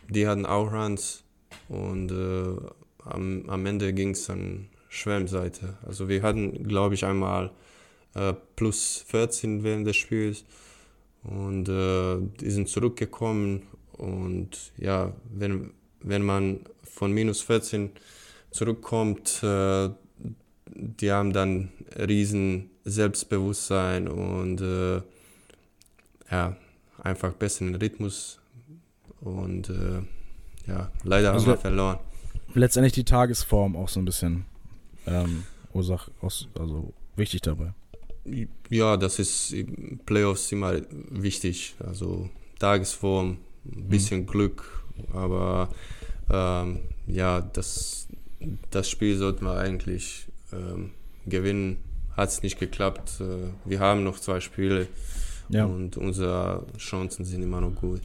[0.08, 1.22] die hatten auch Runs
[1.68, 2.56] und äh,
[3.04, 5.78] am, am Ende ging es dann Schwelmseite.
[5.86, 7.50] Also wir hatten, glaube ich, einmal
[8.14, 10.44] äh, plus 14 während des Spiels
[11.22, 13.62] und äh, die sind zurückgekommen
[13.92, 15.70] und ja, wenn,
[16.00, 17.90] wenn man von minus 14
[18.52, 19.90] zurückkommt, äh,
[20.74, 25.02] die haben dann riesen Selbstbewusstsein und äh,
[26.30, 26.56] ja,
[27.02, 28.40] einfach besseren Rhythmus
[29.20, 30.02] und äh,
[30.66, 31.98] ja, leider also haben wir verloren.
[32.54, 34.44] Letztendlich die Tagesform auch so ein bisschen
[35.06, 37.72] ähm, Ursache, also wichtig dabei.
[38.68, 39.54] Ja, das ist
[40.06, 40.80] Playoffs immer
[41.10, 41.74] wichtig.
[41.84, 44.26] Also Tagesform, ein bisschen mhm.
[44.26, 45.68] Glück, aber
[46.30, 48.06] ähm, ja, das,
[48.70, 50.90] das Spiel sollten wir eigentlich ähm,
[51.26, 51.78] gewinnen.
[52.16, 53.20] Hat es nicht geklappt.
[53.20, 54.88] Äh, wir haben noch zwei Spiele
[55.48, 55.64] ja.
[55.64, 58.00] und unsere Chancen sind immer noch gut.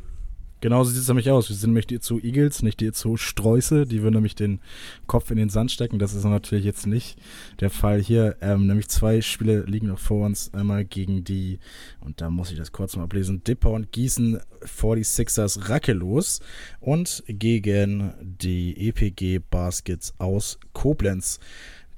[0.59, 1.49] Genauso sieht es nämlich aus.
[1.49, 3.85] Wir sind nämlich die zu Eagles, nicht die zu Sträuße.
[3.85, 4.59] Die würden nämlich den
[5.05, 5.99] Kopf in den Sand stecken.
[5.99, 7.19] Das ist natürlich jetzt nicht
[7.59, 8.37] der Fall hier.
[8.41, 10.51] Ähm, nämlich zwei Spiele liegen noch vor uns.
[10.53, 11.59] Einmal gegen die,
[11.99, 16.39] und da muss ich das kurz mal ablesen, Dipper und Gießen 46ers Rackelos
[16.79, 21.39] und gegen die EPG Baskets aus Koblenz.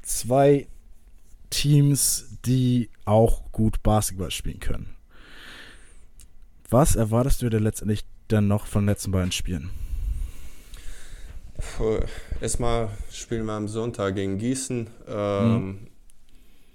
[0.02, 0.68] Zwei
[1.50, 4.96] Teams, die auch gut Basketball spielen können.
[6.70, 9.70] Was erwartest du dir letztendlich dann noch von den letzten beiden Spielen?
[12.42, 14.88] Erstmal spielen wir am Sonntag gegen Gießen.
[15.08, 15.78] Ähm, mhm.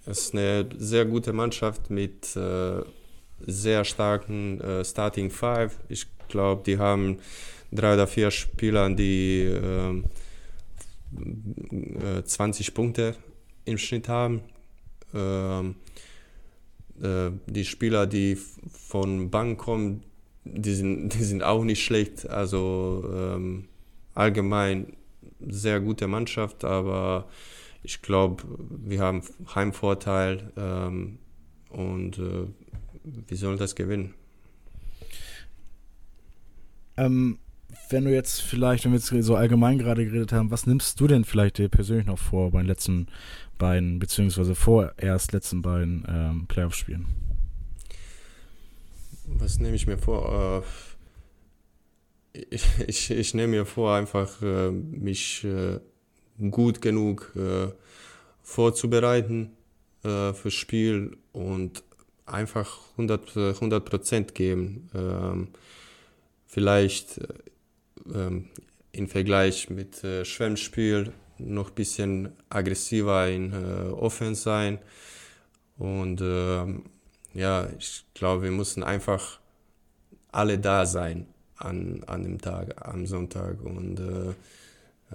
[0.06, 2.82] Es ist eine sehr gute Mannschaft mit äh,
[3.40, 5.78] sehr starken äh, Starting Five.
[5.88, 7.18] Ich glaube, die haben
[7.72, 10.02] drei oder vier Spieler, die äh,
[12.24, 13.16] 20 Punkte
[13.64, 14.42] im Schnitt haben.
[15.14, 15.76] Ähm,
[17.00, 20.02] äh, die Spieler, die von Bank kommen,
[20.44, 22.28] die sind, die sind auch nicht schlecht.
[22.28, 23.66] Also ähm,
[24.14, 24.94] allgemein
[25.46, 27.28] sehr gute Mannschaft, aber
[27.82, 28.44] ich glaube,
[28.84, 29.22] wir haben
[29.54, 31.18] Heimvorteil ähm,
[31.68, 32.46] und äh,
[33.26, 34.14] wir sollen das gewinnen.
[36.96, 37.38] Ähm,
[37.90, 41.06] wenn du jetzt vielleicht, wenn wir jetzt so allgemein gerade geredet haben, was nimmst du
[41.06, 43.08] denn vielleicht dir persönlich noch vor bei den letzten
[43.58, 47.06] beiden, beziehungsweise vorerst letzten beiden ähm, Playoff-Spielen?
[49.26, 50.64] Was nehme ich mir vor?
[52.32, 55.78] Äh, ich, ich, ich nehme mir vor, einfach äh, mich äh,
[56.50, 57.68] gut genug äh,
[58.42, 59.52] vorzubereiten
[60.02, 61.82] äh, fürs Spiel und
[62.26, 64.90] einfach 100, 100 geben.
[64.94, 65.48] Ähm,
[66.46, 67.28] vielleicht äh,
[68.14, 68.48] ähm,
[68.92, 74.78] im Vergleich mit äh, Schwemmspiel noch ein bisschen aggressiver in äh, Offense sein.
[75.76, 76.84] Und ähm,
[77.34, 79.40] ja, ich glaube, wir müssen einfach
[80.32, 81.26] alle da sein
[81.56, 83.62] an, an dem Tag, am Sonntag.
[83.62, 84.34] Und äh,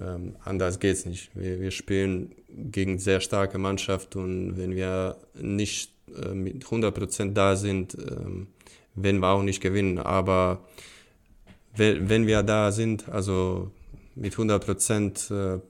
[0.00, 1.30] ähm, anders geht es nicht.
[1.34, 5.92] Wir, wir spielen gegen sehr starke Mannschaft und wenn wir nicht
[6.22, 8.48] äh, mit 100% da sind, ähm,
[8.94, 9.98] werden wir auch nicht gewinnen.
[9.98, 10.60] Aber
[11.76, 13.70] wenn, wenn wir da sind, also
[14.14, 15.60] mit 100%, äh,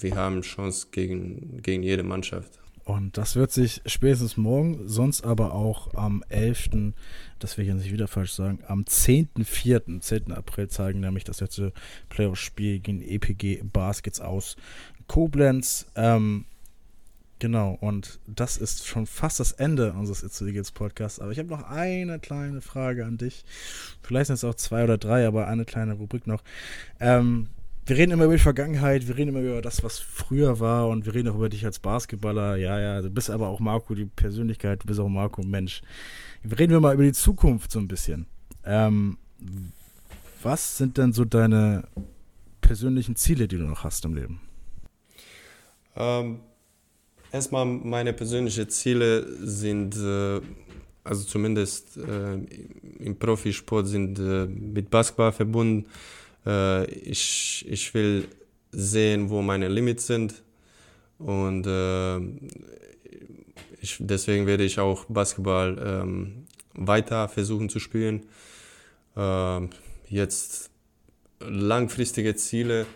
[0.00, 2.59] wir haben Chance gegen, gegen jede Mannschaft.
[2.90, 6.92] Und das wird sich spätestens morgen, sonst aber auch am 11.,
[7.38, 10.32] das will ich jetzt nicht wieder falsch sagen, am 10.4., 10.
[10.32, 11.72] April zeigen nämlich das letzte
[12.08, 14.56] Playoff-Spiel gegen EPG Baskets aus
[15.06, 15.86] Koblenz.
[15.94, 16.46] Ähm,
[17.38, 21.20] genau, und das ist schon fast das Ende unseres It's Eagles Podcasts.
[21.20, 23.44] Aber ich habe noch eine kleine Frage an dich.
[24.02, 26.42] Vielleicht sind es auch zwei oder drei, aber eine kleine Rubrik noch.
[26.98, 27.46] Ähm,
[27.86, 31.06] wir reden immer über die Vergangenheit, wir reden immer über das, was früher war und
[31.06, 32.56] wir reden auch über dich als Basketballer.
[32.56, 35.82] Ja, ja, du bist aber auch Marco, die Persönlichkeit, du bist auch Marco, Mensch.
[36.44, 38.26] Reden wir mal über die Zukunft so ein bisschen.
[38.64, 39.16] Ähm,
[40.42, 41.84] was sind denn so deine
[42.60, 44.40] persönlichen Ziele, die du noch hast im Leben?
[45.96, 46.40] Ähm,
[47.32, 50.40] erstmal meine persönlichen Ziele sind, äh,
[51.02, 52.34] also zumindest äh,
[52.98, 55.86] im Profisport sind äh, mit Basketball verbunden
[56.50, 58.28] äh, ich, ich will
[58.72, 60.42] sehen, wo meine Limits sind.
[61.18, 62.18] Und äh,
[63.80, 68.26] ich, deswegen werde ich auch Basketball ähm, weiter versuchen zu spielen.
[69.16, 69.60] Äh,
[70.08, 70.70] jetzt
[71.40, 72.86] langfristige Ziele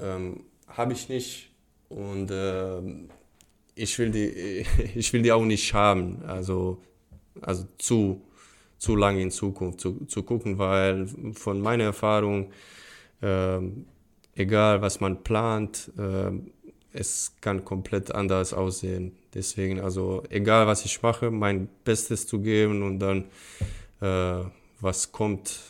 [0.00, 1.50] ähm, habe ich nicht
[1.88, 2.80] und äh,
[3.74, 4.64] ich, will die,
[4.94, 6.78] ich will die auch nicht haben, also,
[7.40, 8.22] also zu
[8.84, 12.52] zu lange in Zukunft zu, zu gucken, weil von meiner Erfahrung,
[13.22, 13.58] äh,
[14.34, 16.32] egal was man plant, äh,
[16.92, 19.12] es kann komplett anders aussehen.
[19.32, 23.24] Deswegen, also egal was ich mache, mein Bestes zu geben und dann
[24.02, 24.44] äh,
[24.80, 25.60] was kommt,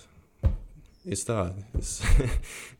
[1.04, 1.54] ist da.
[1.78, 2.02] Ist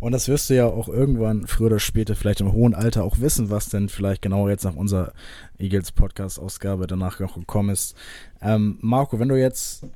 [0.00, 3.20] Und das wirst du ja auch irgendwann, früher oder später, vielleicht im hohen Alter auch
[3.20, 5.12] wissen, was denn vielleicht genau jetzt nach unserer
[5.58, 7.96] Eagles Podcast-Ausgabe danach noch gekommen ist.
[8.40, 9.86] Ähm, Marco, wenn du jetzt,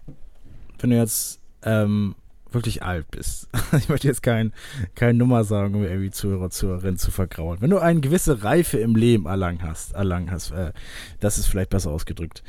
[0.79, 2.15] wenn du jetzt ähm,
[2.51, 4.53] wirklich alt bist, ich möchte jetzt kein,
[4.95, 7.61] keine Nummer sagen, um irgendwie Zuhörer, Zuhörerin zu vergrauen.
[7.61, 10.73] Wenn du eine gewisse Reife im Leben erlangt hast, erlangt hast, äh,
[11.21, 12.43] das ist vielleicht besser ausgedrückt.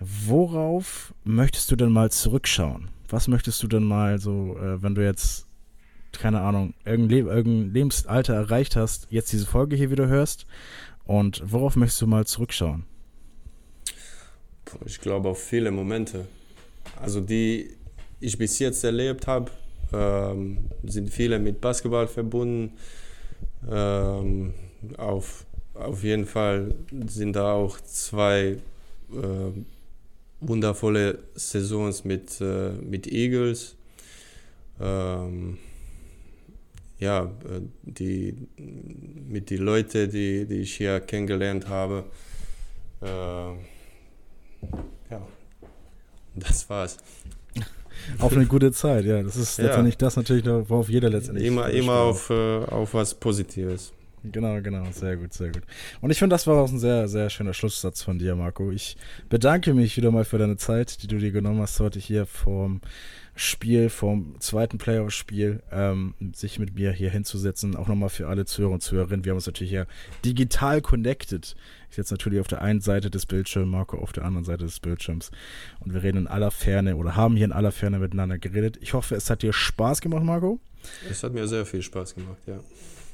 [0.00, 2.90] Worauf möchtest du denn mal zurückschauen?
[3.08, 5.47] Was möchtest du denn mal so, äh, wenn du jetzt
[6.12, 10.46] keine Ahnung, irgendein, Le irgendein Lebensalter erreicht hast, jetzt diese Folge hier wieder hörst?
[11.04, 12.84] Und worauf möchtest du mal zurückschauen?
[14.84, 16.26] Ich glaube auf viele Momente.
[17.00, 17.70] Also die
[18.20, 19.50] ich bis jetzt erlebt habe,
[19.92, 22.72] ähm, sind viele mit Basketball verbunden.
[23.70, 24.54] Ähm,
[24.96, 26.74] auf, auf jeden Fall
[27.06, 28.58] sind da auch zwei
[29.12, 29.52] äh,
[30.40, 33.76] wundervolle Saisons mit, äh, mit Eagles.
[34.80, 35.58] Ähm,
[36.98, 42.04] ja, äh, die, mit den Leuten, die, die ich hier kennengelernt habe.
[43.00, 43.06] Äh,
[45.10, 45.26] ja,
[46.34, 46.96] das war's.
[48.18, 49.22] auf eine gute Zeit, ja.
[49.22, 49.66] Das ist ja.
[49.66, 51.46] letztendlich das natürlich, worauf jeder letztendlich.
[51.46, 53.92] Immer, immer auf, äh, auf was Positives.
[54.24, 55.62] Genau, genau, sehr gut, sehr gut.
[56.00, 58.70] Und ich finde, das war auch ein sehr, sehr schöner Schlusssatz von dir, Marco.
[58.70, 58.96] Ich
[59.28, 62.80] bedanke mich wieder mal für deine Zeit, die du dir genommen hast heute hier vom
[63.38, 67.76] Spiel, vom zweiten Playoff-Spiel, ähm, sich mit mir hier hinzusetzen.
[67.76, 69.24] Auch nochmal für alle Zuhörer und Zuhörerinnen.
[69.24, 69.86] Wir haben uns natürlich ja
[70.24, 71.54] digital connected.
[71.88, 74.80] Ich sitze natürlich auf der einen Seite des Bildschirms, Marco auf der anderen Seite des
[74.80, 75.30] Bildschirms.
[75.78, 78.76] Und wir reden in aller Ferne oder haben hier in aller Ferne miteinander geredet.
[78.80, 80.58] Ich hoffe, es hat dir Spaß gemacht, Marco.
[81.08, 82.58] Es hat mir sehr viel Spaß gemacht, ja.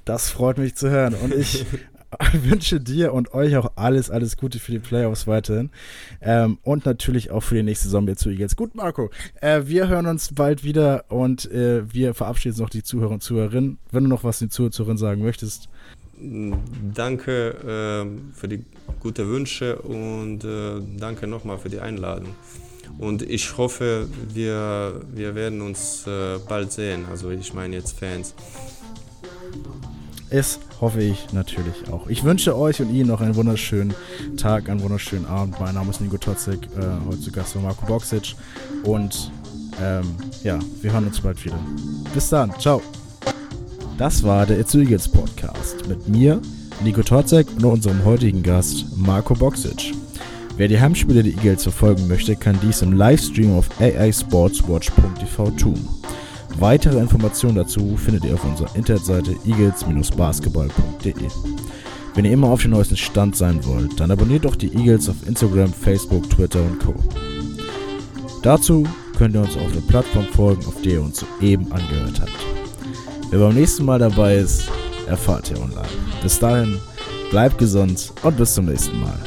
[0.07, 1.14] Das freut mich zu hören.
[1.14, 1.66] Und ich
[2.32, 5.70] wünsche dir und euch auch alles, alles Gute für die Playoffs weiterhin.
[6.20, 8.56] Ähm, und natürlich auch für die nächste Saison jetzt zu Eagles.
[8.56, 9.10] Gut, Marco.
[9.40, 13.78] Äh, wir hören uns bald wieder und äh, wir verabschieden noch die Zuhörer und Zuhörerinnen.
[13.90, 15.68] Wenn du noch was den Zuhörern sagen möchtest.
[16.94, 18.64] Danke äh, für die
[19.00, 22.34] guten Wünsche und äh, danke nochmal für die Einladung.
[22.98, 27.06] Und ich hoffe, wir, wir werden uns äh, bald sehen.
[27.10, 28.34] Also ich meine jetzt Fans.
[30.35, 32.09] Es hoffe ich natürlich auch.
[32.09, 33.95] Ich wünsche euch und Ihnen noch einen wunderschönen
[34.37, 35.61] Tag, einen wunderschönen Abend.
[35.61, 38.35] Mein Name ist Nico Totzig, äh, heute zu Gast von Marco Boxic.
[38.82, 39.30] Und
[39.80, 41.57] ähm, ja, wir hören uns bald wieder.
[42.12, 42.82] Bis dann, ciao.
[43.97, 46.43] Das war der It's Eagles Podcast mit mir,
[46.82, 49.95] Nico Totzek und unserem heutigen Gast Marco Boxic.
[50.57, 55.89] Wer die Heimspiele der Eagles verfolgen möchte, kann dies im Livestream auf aisportswatch.tv tun.
[56.59, 61.14] Weitere Informationen dazu findet ihr auf unserer Internetseite eagles-basketball.de.
[62.14, 65.16] Wenn ihr immer auf dem neuesten Stand sein wollt, dann abonniert doch die Eagles auf
[65.26, 66.94] Instagram, Facebook, Twitter und Co.
[68.42, 68.84] Dazu
[69.18, 72.30] könnt ihr uns auf der Plattform folgen, auf der ihr uns soeben angehört habt.
[73.30, 74.70] Wer beim nächsten Mal dabei ist,
[75.09, 75.88] erfahrt ihr online.
[76.22, 76.78] Bis dahin,
[77.30, 79.18] bleibt gesund und bis zum nächsten Mal.